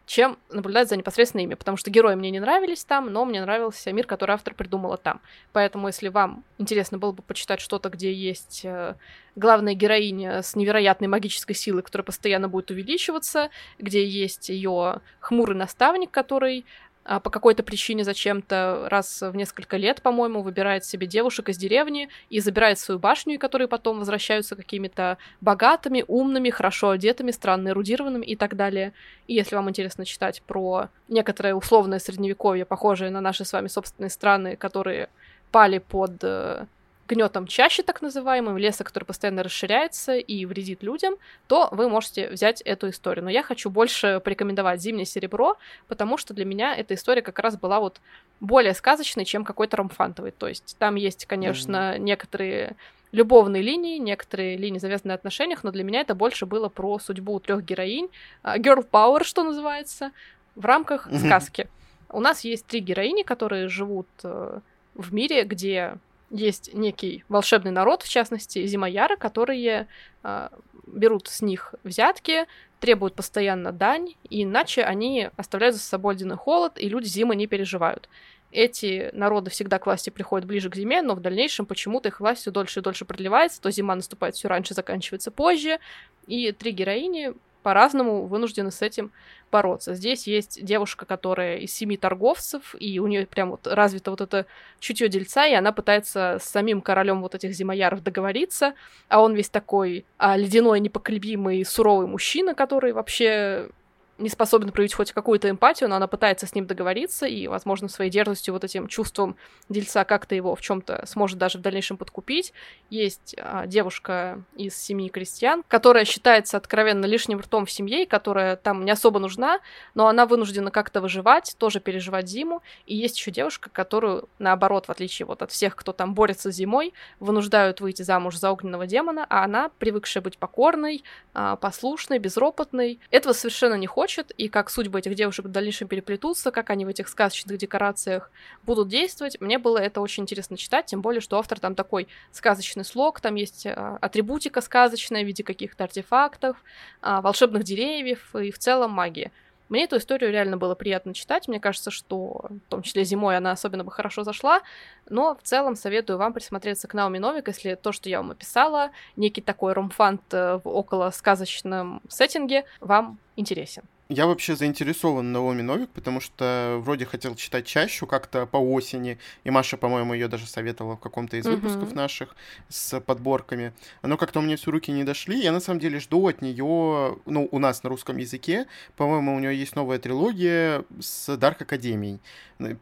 чем 0.05 0.37
наблюдать 0.49 0.89
за 0.89 0.97
непосредственно 0.97 1.41
ими, 1.41 1.53
потому 1.53 1.77
что 1.77 1.89
герои 1.89 2.15
мне 2.15 2.29
не 2.29 2.39
нравились 2.39 2.83
там, 2.83 3.11
но 3.11 3.23
мне 3.25 3.41
нравился 3.41 3.91
мир, 3.93 4.05
который 4.05 4.31
автор 4.31 4.53
придумала 4.53 4.97
там. 4.97 5.21
Поэтому, 5.53 5.87
если 5.87 6.09
вам 6.09 6.43
интересно 6.57 6.97
было 6.97 7.11
бы 7.13 7.23
почитать 7.23 7.61
что-то, 7.61 7.89
где 7.89 8.13
есть 8.13 8.61
э, 8.65 8.95
главная 9.35 9.73
героиня 9.73 10.41
с 10.41 10.55
невероятной 10.55 11.07
магической 11.07 11.55
силой, 11.55 11.83
которая 11.83 12.05
постоянно 12.05 12.49
будет 12.49 12.69
увеличиваться, 12.71 13.49
где 13.79 14.05
есть 14.05 14.49
ее 14.49 15.01
хмурый 15.19 15.55
наставник, 15.55 16.11
который 16.11 16.65
по 17.03 17.29
какой-то 17.29 17.63
причине 17.63 18.03
зачем-то 18.03 18.87
раз 18.89 19.21
в 19.21 19.35
несколько 19.35 19.77
лет, 19.77 20.01
по-моему, 20.01 20.41
выбирает 20.41 20.85
себе 20.85 21.05
девушек 21.05 21.49
из 21.49 21.57
деревни 21.57 22.09
и 22.29 22.39
забирает 22.39 22.79
свою 22.79 22.99
башню, 22.99 23.35
и 23.35 23.37
которые 23.37 23.67
потом 23.67 23.99
возвращаются 23.99 24.55
какими-то 24.55 25.17
богатыми, 25.41 26.05
умными, 26.07 26.49
хорошо 26.49 26.91
одетыми, 26.91 27.31
странно 27.31 27.69
эрудированными 27.69 28.25
и 28.25 28.35
так 28.35 28.55
далее. 28.55 28.93
И 29.27 29.33
если 29.33 29.55
вам 29.55 29.69
интересно 29.69 30.05
читать 30.05 30.41
про 30.43 30.89
некоторое 31.09 31.55
условное 31.55 31.99
средневековье, 31.99 32.65
похожее 32.65 33.11
на 33.11 33.21
наши 33.21 33.43
с 33.43 33.53
вами 33.53 33.67
собственные 33.67 34.09
страны, 34.09 34.55
которые 34.55 35.09
пали 35.51 35.79
под 35.79 36.23
э, 36.23 36.65
гнетом 37.07 37.47
чаще 37.47 37.83
так 37.83 38.01
называемым, 38.01 38.57
леса, 38.57 38.83
который 38.83 39.03
постоянно 39.03 39.43
расширяется 39.43 40.15
и 40.15 40.45
вредит 40.45 40.83
людям, 40.83 41.15
то 41.47 41.69
вы 41.71 41.89
можете 41.89 42.29
взять 42.29 42.61
эту 42.61 42.89
историю. 42.89 43.25
Но 43.25 43.29
я 43.29 43.43
хочу 43.43 43.69
больше 43.69 44.21
порекомендовать 44.23 44.81
«Зимнее 44.81 45.05
серебро», 45.05 45.57
потому 45.87 46.17
что 46.17 46.33
для 46.33 46.45
меня 46.45 46.75
эта 46.75 46.93
история 46.93 47.21
как 47.21 47.39
раз 47.39 47.57
была 47.57 47.79
вот 47.79 47.99
более 48.39 48.73
сказочной, 48.73 49.25
чем 49.25 49.43
какой-то 49.43 49.77
ромфантовый. 49.77 50.31
То 50.31 50.47
есть 50.47 50.75
там 50.79 50.95
есть, 50.95 51.25
конечно, 51.25 51.95
mm-hmm. 51.95 51.99
некоторые 51.99 52.75
любовные 53.11 53.61
линии, 53.61 53.99
некоторые 53.99 54.57
линии, 54.57 54.79
завязанные 54.79 55.13
на 55.13 55.15
отношениях, 55.15 55.63
но 55.63 55.71
для 55.71 55.83
меня 55.83 56.01
это 56.01 56.15
больше 56.15 56.45
было 56.45 56.67
про 56.67 56.97
судьбу 56.99 57.39
трех 57.39 57.63
героинь, 57.63 58.09
а, 58.41 58.57
girl 58.57 58.85
power, 58.89 59.23
что 59.23 59.43
называется, 59.43 60.11
в 60.55 60.65
рамках 60.65 61.07
mm-hmm. 61.07 61.19
сказки. 61.19 61.67
У 62.09 62.19
нас 62.19 62.41
есть 62.43 62.65
три 62.65 62.79
героини, 62.79 63.23
которые 63.23 63.67
живут 63.69 64.07
э, 64.23 64.59
в 64.93 65.13
мире, 65.13 65.43
где 65.43 65.97
есть 66.33 66.73
некий 66.73 67.23
волшебный 67.29 67.71
народ, 67.71 68.01
в 68.01 68.09
частности, 68.09 68.65
зимояры, 68.65 69.17
которые 69.17 69.87
э, 70.23 70.49
берут 70.87 71.27
с 71.27 71.41
них 71.41 71.75
взятки, 71.83 72.47
требуют 72.79 73.13
постоянно 73.13 73.71
дань, 73.71 74.15
и 74.29 74.43
иначе 74.43 74.83
они 74.83 75.29
оставляют 75.37 75.75
за 75.75 75.81
собой 75.81 76.15
ледяной 76.15 76.37
холод, 76.37 76.73
и 76.77 76.89
люди 76.89 77.07
зимы 77.07 77.35
не 77.35 77.45
переживают. 77.45 78.09
Эти 78.51 79.09
народы 79.13 79.51
всегда 79.51 79.77
к 79.79 79.85
власти 79.85 80.09
приходят 80.09 80.47
ближе 80.47 80.69
к 80.69 80.75
зиме, 80.75 81.01
но 81.01 81.13
в 81.13 81.21
дальнейшем 81.21 81.65
почему-то 81.65 82.09
их 82.09 82.19
власть 82.19 82.41
все 82.41 82.51
дольше 82.51 82.79
и 82.79 82.83
дольше 82.83 83.05
продлевается, 83.05 83.61
то 83.61 83.71
зима 83.71 83.95
наступает 83.95 84.35
все 84.35 84.47
раньше, 84.47 84.73
заканчивается 84.73 85.31
позже, 85.31 85.79
и 86.27 86.51
три 86.51 86.71
героини 86.71 87.33
по-разному 87.63 88.27
вынуждены 88.27 88.71
с 88.71 88.81
этим 88.81 89.11
бороться. 89.51 89.95
Здесь 89.95 90.27
есть 90.27 90.63
девушка, 90.63 91.05
которая 91.05 91.57
из 91.57 91.73
семи 91.73 91.97
торговцев, 91.97 92.75
и 92.79 92.99
у 92.99 93.07
нее 93.07 93.25
прям 93.25 93.51
вот 93.51 93.67
развито 93.67 94.11
вот 94.11 94.21
это 94.21 94.45
чутье 94.79 95.07
дельца, 95.07 95.47
и 95.47 95.53
она 95.53 95.71
пытается 95.71 96.39
с 96.41 96.49
самим 96.49 96.81
королем 96.81 97.21
вот 97.21 97.35
этих 97.35 97.53
зимояров 97.53 98.03
договориться, 98.03 98.73
а 99.09 99.21
он 99.21 99.33
весь 99.33 99.49
такой 99.49 100.05
а, 100.17 100.37
ледяной, 100.37 100.79
непоколебимый, 100.79 101.63
суровый 101.65 102.07
мужчина, 102.07 102.53
который 102.53 102.93
вообще 102.93 103.69
не 104.17 104.29
способен 104.29 104.71
проявить 104.71 104.93
хоть 104.93 105.11
какую-то 105.11 105.49
эмпатию, 105.49 105.89
но 105.89 105.95
она 105.95 106.07
пытается 106.07 106.45
с 106.45 106.53
ним 106.53 106.67
договориться, 106.67 107.25
и, 107.25 107.47
возможно, 107.47 107.87
своей 107.87 108.11
дерзостью, 108.11 108.53
вот 108.53 108.63
этим 108.63 108.87
чувством 108.87 109.35
дельца 109.69 110.03
как-то 110.03 110.35
его 110.35 110.55
в 110.55 110.61
чем-то 110.61 111.05
сможет 111.07 111.39
даже 111.39 111.57
в 111.57 111.61
дальнейшем 111.61 111.97
подкупить. 111.97 112.53
Есть 112.89 113.35
а, 113.39 113.65
девушка 113.65 114.43
из 114.55 114.75
семьи 114.75 115.09
крестьян, 115.09 115.63
которая 115.67 116.05
считается 116.05 116.57
откровенно 116.57 117.05
лишним 117.05 117.39
ртом 117.39 117.65
в 117.65 117.71
семье, 117.71 118.05
которая 118.05 118.55
там 118.55 118.85
не 118.85 118.91
особо 118.91 119.19
нужна, 119.19 119.59
но 119.95 120.07
она 120.07 120.25
вынуждена 120.25 120.69
как-то 120.69 121.01
выживать, 121.01 121.55
тоже 121.57 121.79
переживать 121.79 122.27
зиму. 122.27 122.61
И 122.85 122.95
есть 122.95 123.17
еще 123.17 123.31
девушка, 123.31 123.69
которую, 123.71 124.29
наоборот, 124.37 124.87
в 124.87 124.89
отличие 124.91 125.25
вот 125.25 125.41
от 125.41 125.51
всех, 125.51 125.75
кто 125.75 125.91
там 125.91 126.13
борется 126.13 126.51
зимой, 126.51 126.93
вынуждают 127.19 127.81
выйти 127.81 128.03
замуж 128.03 128.37
за 128.37 128.51
огненного 128.51 128.85
демона, 128.85 129.25
а 129.29 129.43
она, 129.43 129.69
привыкшая 129.79 130.21
быть 130.21 130.37
покорной, 130.37 131.03
а, 131.33 131.55
послушной, 131.55 132.19
безропотной, 132.19 132.99
этого 133.09 133.33
совершенно 133.33 133.75
не 133.75 133.87
хочет, 133.87 134.02
хочет, 134.03 134.31
и 134.31 134.49
как 134.49 134.69
судьбы 134.69 134.99
этих 134.99 135.15
девушек 135.15 135.45
в 135.45 135.49
дальнейшем 135.49 135.87
переплетутся, 135.87 136.51
как 136.51 136.69
они 136.71 136.83
в 136.83 136.89
этих 136.89 137.07
сказочных 137.07 137.57
декорациях 137.57 138.31
будут 138.63 138.89
действовать. 138.89 139.39
Мне 139.39 139.57
было 139.57 139.77
это 139.77 140.01
очень 140.01 140.23
интересно 140.23 140.57
читать, 140.57 140.87
тем 140.87 141.01
более, 141.01 141.21
что 141.21 141.39
автор 141.39 141.57
там 141.57 141.73
такой 141.73 142.09
сказочный 142.33 142.83
слог, 142.83 143.21
там 143.21 143.35
есть 143.35 143.65
а, 143.65 143.97
атрибутика 144.01 144.59
сказочная 144.59 145.23
в 145.23 145.25
виде 145.25 145.41
каких-то 145.41 145.85
артефактов, 145.85 146.57
а, 147.01 147.21
волшебных 147.21 147.63
деревьев 147.63 148.35
и 148.35 148.51
в 148.51 148.59
целом 148.59 148.91
магии. 148.91 149.31
Мне 149.69 149.85
эту 149.85 149.97
историю 149.97 150.31
реально 150.31 150.57
было 150.57 150.75
приятно 150.75 151.13
читать. 151.13 151.47
Мне 151.47 151.59
кажется, 151.59 151.89
что 151.89 152.45
в 152.49 152.69
том 152.69 152.81
числе 152.81 153.05
зимой 153.05 153.37
она 153.37 153.51
особенно 153.51 153.83
бы 153.83 153.91
хорошо 153.91 154.23
зашла. 154.23 154.61
Но 155.09 155.35
в 155.35 155.41
целом 155.41 155.75
советую 155.75 156.19
вам 156.19 156.33
присмотреться 156.33 156.87
к 156.87 156.93
Науми 156.93 157.19
Новик, 157.19 157.47
если 157.47 157.75
то, 157.75 157.91
что 157.91 158.09
я 158.09 158.17
вам 158.17 158.31
описала, 158.31 158.91
некий 159.15 159.41
такой 159.41 159.73
ромфант 159.73 160.21
э, 160.31 160.59
в 160.63 160.67
около 160.67 161.09
сказочном 161.09 162.01
сеттинге, 162.09 162.65
вам 162.81 163.17
интересен. 163.35 163.83
Я 164.09 164.27
вообще 164.27 164.55
заинтересован 164.55 165.31
Наоми 165.31 165.61
Новик, 165.61 165.89
потому 165.89 166.19
что 166.19 166.77
вроде 166.81 167.05
хотел 167.05 167.35
читать 167.35 167.65
чаще 167.65 168.05
как-то 168.05 168.45
по 168.45 168.57
осени, 168.57 169.17
и 169.45 169.49
Маша, 169.49 169.77
по-моему, 169.77 170.13
ее 170.13 170.27
даже 170.27 170.45
советовала 170.45 170.97
в 170.97 170.99
каком-то 170.99 171.37
из 171.37 171.45
выпусков 171.45 171.91
mm-hmm. 171.91 171.95
наших 171.95 172.35
с 172.67 172.99
подборками. 172.99 173.73
Но 174.01 174.17
как-то 174.17 174.39
у 174.39 174.41
меня 174.41 174.57
все 174.57 174.71
руки 174.71 174.91
не 174.91 175.05
дошли. 175.05 175.41
Я 175.41 175.53
на 175.53 175.61
самом 175.61 175.79
деле 175.79 175.99
жду 175.99 176.27
от 176.27 176.41
нее, 176.41 177.17
ну, 177.25 177.47
у 177.49 177.59
нас 177.59 177.83
на 177.83 177.89
русском 177.89 178.17
языке, 178.17 178.67
по-моему, 178.97 179.35
у 179.35 179.39
нее 179.39 179.57
есть 179.57 179.75
новая 179.75 179.99
трилогия 179.99 180.83
с 180.99 181.29
Dark 181.29 181.61
Академией. 181.61 182.19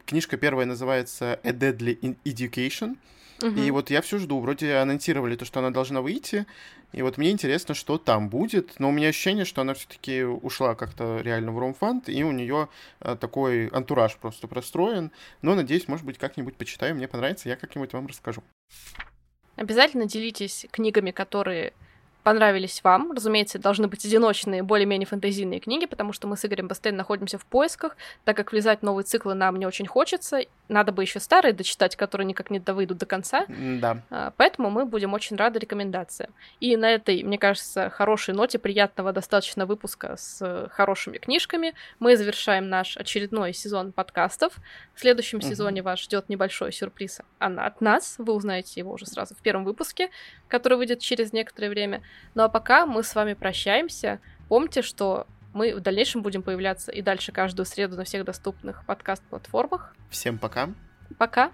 Книжка 0.04 0.36
первая 0.36 0.66
называется 0.66 1.38
A 1.44 1.52
Deadly 1.52 2.16
Education. 2.24 2.96
Угу. 3.42 3.60
И 3.60 3.70
вот 3.70 3.90
я 3.90 4.00
все 4.00 4.18
жду. 4.18 4.40
Вроде 4.40 4.74
анонсировали 4.74 5.36
то, 5.36 5.44
что 5.44 5.60
она 5.60 5.70
должна 5.70 6.00
выйти. 6.00 6.46
И 6.92 7.02
вот 7.02 7.18
мне 7.18 7.30
интересно, 7.30 7.74
что 7.74 7.98
там 7.98 8.28
будет. 8.28 8.78
Но 8.78 8.88
у 8.88 8.92
меня 8.92 9.08
ощущение, 9.08 9.44
что 9.44 9.62
она 9.62 9.74
все-таки 9.74 10.22
ушла 10.22 10.74
как-то 10.74 11.20
реально 11.22 11.52
в 11.52 11.58
Ромфанд, 11.58 12.08
и 12.08 12.22
у 12.22 12.32
нее 12.32 12.68
э, 13.00 13.16
такой 13.18 13.68
антураж 13.68 14.16
просто 14.16 14.46
простроен. 14.46 15.10
Но 15.40 15.54
надеюсь, 15.54 15.88
может 15.88 16.04
быть, 16.04 16.18
как-нибудь 16.18 16.56
почитаю, 16.56 16.94
мне 16.94 17.08
понравится, 17.08 17.48
я 17.48 17.56
как-нибудь 17.56 17.92
вам 17.92 18.06
расскажу. 18.06 18.42
Обязательно 19.56 20.06
делитесь 20.06 20.66
книгами, 20.70 21.10
которые 21.10 21.72
понравились 22.22 22.82
вам. 22.84 23.12
Разумеется, 23.12 23.58
должны 23.58 23.88
быть 23.88 24.04
одиночные, 24.04 24.62
более-менее 24.62 25.06
фэнтезийные 25.06 25.60
книги, 25.60 25.86
потому 25.86 26.12
что 26.12 26.26
мы 26.26 26.36
с 26.36 26.44
Игорем 26.44 26.68
постоянно 26.68 26.98
находимся 26.98 27.38
в 27.38 27.46
поисках, 27.46 27.96
так 28.24 28.36
как 28.36 28.52
влезать 28.52 28.80
в 28.80 28.82
новые 28.82 29.04
циклы 29.04 29.34
нам 29.34 29.56
не 29.56 29.66
очень 29.66 29.86
хочется. 29.86 30.40
Надо 30.68 30.92
бы 30.92 31.02
еще 31.02 31.20
старые 31.20 31.52
дочитать, 31.52 31.96
которые 31.96 32.26
никак 32.26 32.50
не 32.50 32.60
довыйдут 32.60 32.98
до 32.98 33.06
конца. 33.06 33.46
Да. 33.48 34.02
А, 34.10 34.32
поэтому 34.36 34.70
мы 34.70 34.86
будем 34.86 35.12
очень 35.14 35.36
рады 35.36 35.58
рекомендациям. 35.58 36.32
И 36.60 36.76
на 36.76 36.90
этой, 36.90 37.22
мне 37.22 37.38
кажется, 37.38 37.90
хорошей 37.90 38.34
ноте 38.34 38.58
приятного 38.58 39.12
достаточно 39.12 39.66
выпуска 39.66 40.16
с 40.16 40.68
хорошими 40.72 41.18
книжками 41.18 41.74
мы 41.98 42.16
завершаем 42.16 42.68
наш 42.68 42.96
очередной 42.96 43.52
сезон 43.52 43.92
подкастов. 43.92 44.54
В 44.94 45.00
следующем 45.00 45.38
угу. 45.38 45.48
сезоне 45.48 45.82
вас 45.82 46.00
ждет 46.00 46.28
небольшой 46.28 46.72
сюрприз 46.72 47.20
от 47.38 47.80
нас. 47.80 48.14
Вы 48.18 48.32
узнаете 48.32 48.80
его 48.80 48.92
уже 48.92 49.06
сразу 49.06 49.34
в 49.34 49.38
первом 49.38 49.64
выпуске, 49.64 50.10
который 50.48 50.78
выйдет 50.78 51.00
через 51.00 51.32
некоторое 51.32 51.68
время. 51.68 52.02
Ну 52.34 52.42
а 52.42 52.48
пока 52.48 52.86
мы 52.86 53.02
с 53.02 53.14
вами 53.14 53.34
прощаемся. 53.34 54.20
Помните, 54.48 54.82
что 54.82 55.26
мы 55.52 55.74
в 55.74 55.80
дальнейшем 55.80 56.22
будем 56.22 56.42
появляться 56.42 56.92
и 56.92 57.02
дальше 57.02 57.32
каждую 57.32 57.66
среду 57.66 57.96
на 57.96 58.04
всех 58.04 58.24
доступных 58.24 58.84
подкаст-платформах. 58.86 59.94
Всем 60.10 60.38
пока. 60.38 60.70
Пока. 61.18 61.50